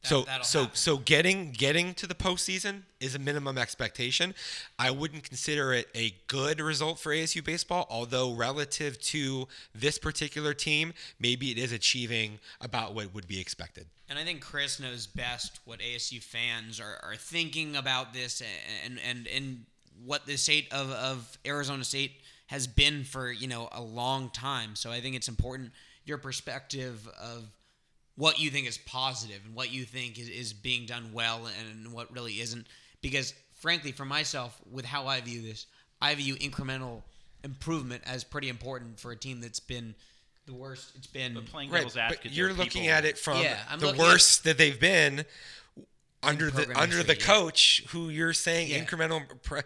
[0.03, 0.77] so that'll so happen.
[0.77, 4.35] so getting getting to the postseason is a minimum expectation.
[4.79, 10.55] I wouldn't consider it a good result for ASU baseball, although relative to this particular
[10.55, 13.87] team, maybe it is achieving about what would be expected.
[14.09, 18.41] And I think Chris knows best what ASU fans are, are thinking about this
[18.85, 19.65] and, and and
[20.05, 22.13] what the state of, of Arizona State
[22.47, 24.77] has been for, you know, a long time.
[24.77, 25.73] So I think it's important
[26.05, 27.45] your perspective of
[28.17, 31.93] what you think is positive and what you think is, is being done well and
[31.93, 32.67] what really isn't.
[33.03, 35.67] Because frankly, for myself, with how I view this,
[36.01, 37.03] I view incremental
[37.45, 39.95] improvement as pretty important for a team that's been
[40.47, 41.35] the worst it's been.
[41.35, 43.87] But playing Right, devil's but advocate, there you're looking people- at it from Yeah, the
[43.87, 45.25] looking at- worst that they've been
[46.27, 47.41] under the under the history, yeah.
[47.41, 48.85] coach who you're saying Yeah.
[48.85, 49.63] incremental pro-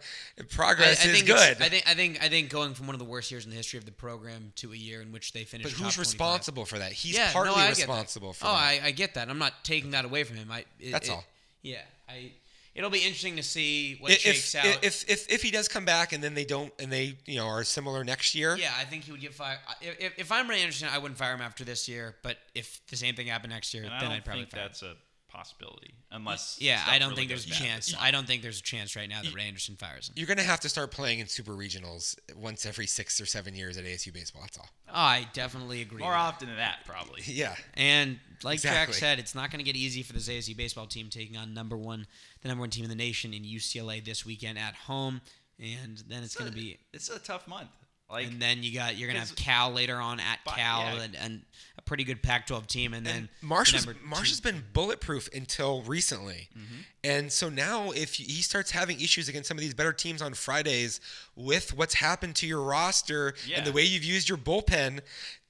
[0.49, 1.61] progress is think good.
[1.63, 3.57] I think I think I think going from one of the worst years in the
[3.57, 5.65] history of the program to a year in which they finished.
[5.65, 5.99] but who's 25.
[5.99, 6.93] responsible for that?
[6.93, 7.77] He's Yeah, partly no, I that.
[7.77, 8.57] responsible for Oh, that.
[8.57, 9.29] I, I get that.
[9.29, 10.51] I'm not taking that away from him.
[10.51, 11.25] I it- That's it- all.
[11.63, 12.33] Yeah, I.
[12.73, 14.65] It'll be interesting to see what if, shakes out.
[14.85, 17.47] if if if he does come back and then they don't and they you know
[17.49, 19.59] are similar next year, yeah, I think he would get fired.
[19.83, 22.15] If, if, if I'm Ray Anderson, I wouldn't fire him after this year.
[22.23, 24.53] But if the same thing happened next year, And I then don't I'd probably think
[24.53, 24.69] fire him.
[24.69, 24.95] that's a
[25.31, 27.95] possibility, unless Yeah, I don't really think there's a chance.
[27.99, 30.15] I don't think there's a chance right now that Ray Anderson fires him.
[30.17, 33.77] you're gonna have to start playing in super regionals once every six or seven years
[33.77, 34.43] at ASU baseball.
[34.43, 34.69] That's all.
[34.89, 36.01] Oh, I definitely agree.
[36.01, 36.21] More with that.
[36.21, 37.23] often than that, probably.
[37.25, 37.55] Yeah.
[37.75, 41.09] And like Jack said, it's not going to get easy for the ASU baseball team
[41.11, 42.07] taking on number one,
[42.43, 45.21] the number one team in the nation in UCLA this weekend at home,
[45.59, 46.79] and then it's going to be.
[46.93, 47.71] It's a tough month.
[48.11, 51.03] Like and then you got you're gonna have Cal later on at But- Cal yeah.
[51.03, 51.43] and, and
[51.79, 55.81] a pretty good Pac-12 team, and then Marsh, the was, Marsh has been bulletproof until
[55.83, 56.49] recently.
[56.53, 56.81] Mm-hmm.
[57.05, 60.35] And so now, if he starts having issues against some of these better teams on
[60.35, 61.01] Fridays
[61.37, 63.59] with what's happened to your roster Yeah.
[63.59, 65.01] and the way you've used your bullpen,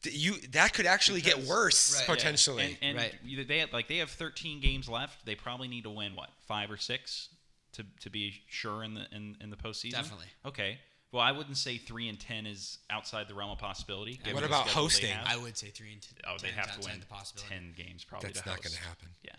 [0.05, 2.15] you that could actually get worse Right, yeah.
[2.15, 2.79] potentially.
[2.81, 3.49] And, and Right.
[3.49, 5.27] they have, like they have 13 games left.
[5.27, 7.29] They probably need to win what five or six
[7.73, 9.93] to, to be sure in the in, in the postseason.
[9.93, 10.27] Definitely.
[10.47, 10.79] Okay.
[11.13, 14.21] Well, I wouldn't say three and ten is outside the realm of possibility.
[14.33, 15.11] What about hosting?
[15.27, 17.53] I would say three and t- oh, they ten have to win the possibility.
[17.53, 18.29] ten games probably.
[18.29, 19.09] That's not going to happen.
[19.25, 19.33] Yeah,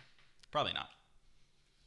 [0.51, 0.89] probably not.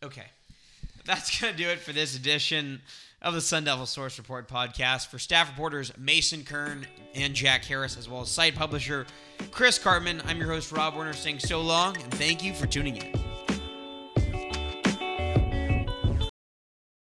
[0.03, 0.26] Okay.
[1.05, 2.80] That's going to do it for this edition
[3.20, 5.09] of the Sun Devil Source Report podcast.
[5.09, 9.07] For staff reporters Mason Kern and Jack Harris, as well as site publisher
[9.51, 12.97] Chris Karpman, I'm your host, Rob Werner, saying so long and thank you for tuning
[12.97, 13.34] in.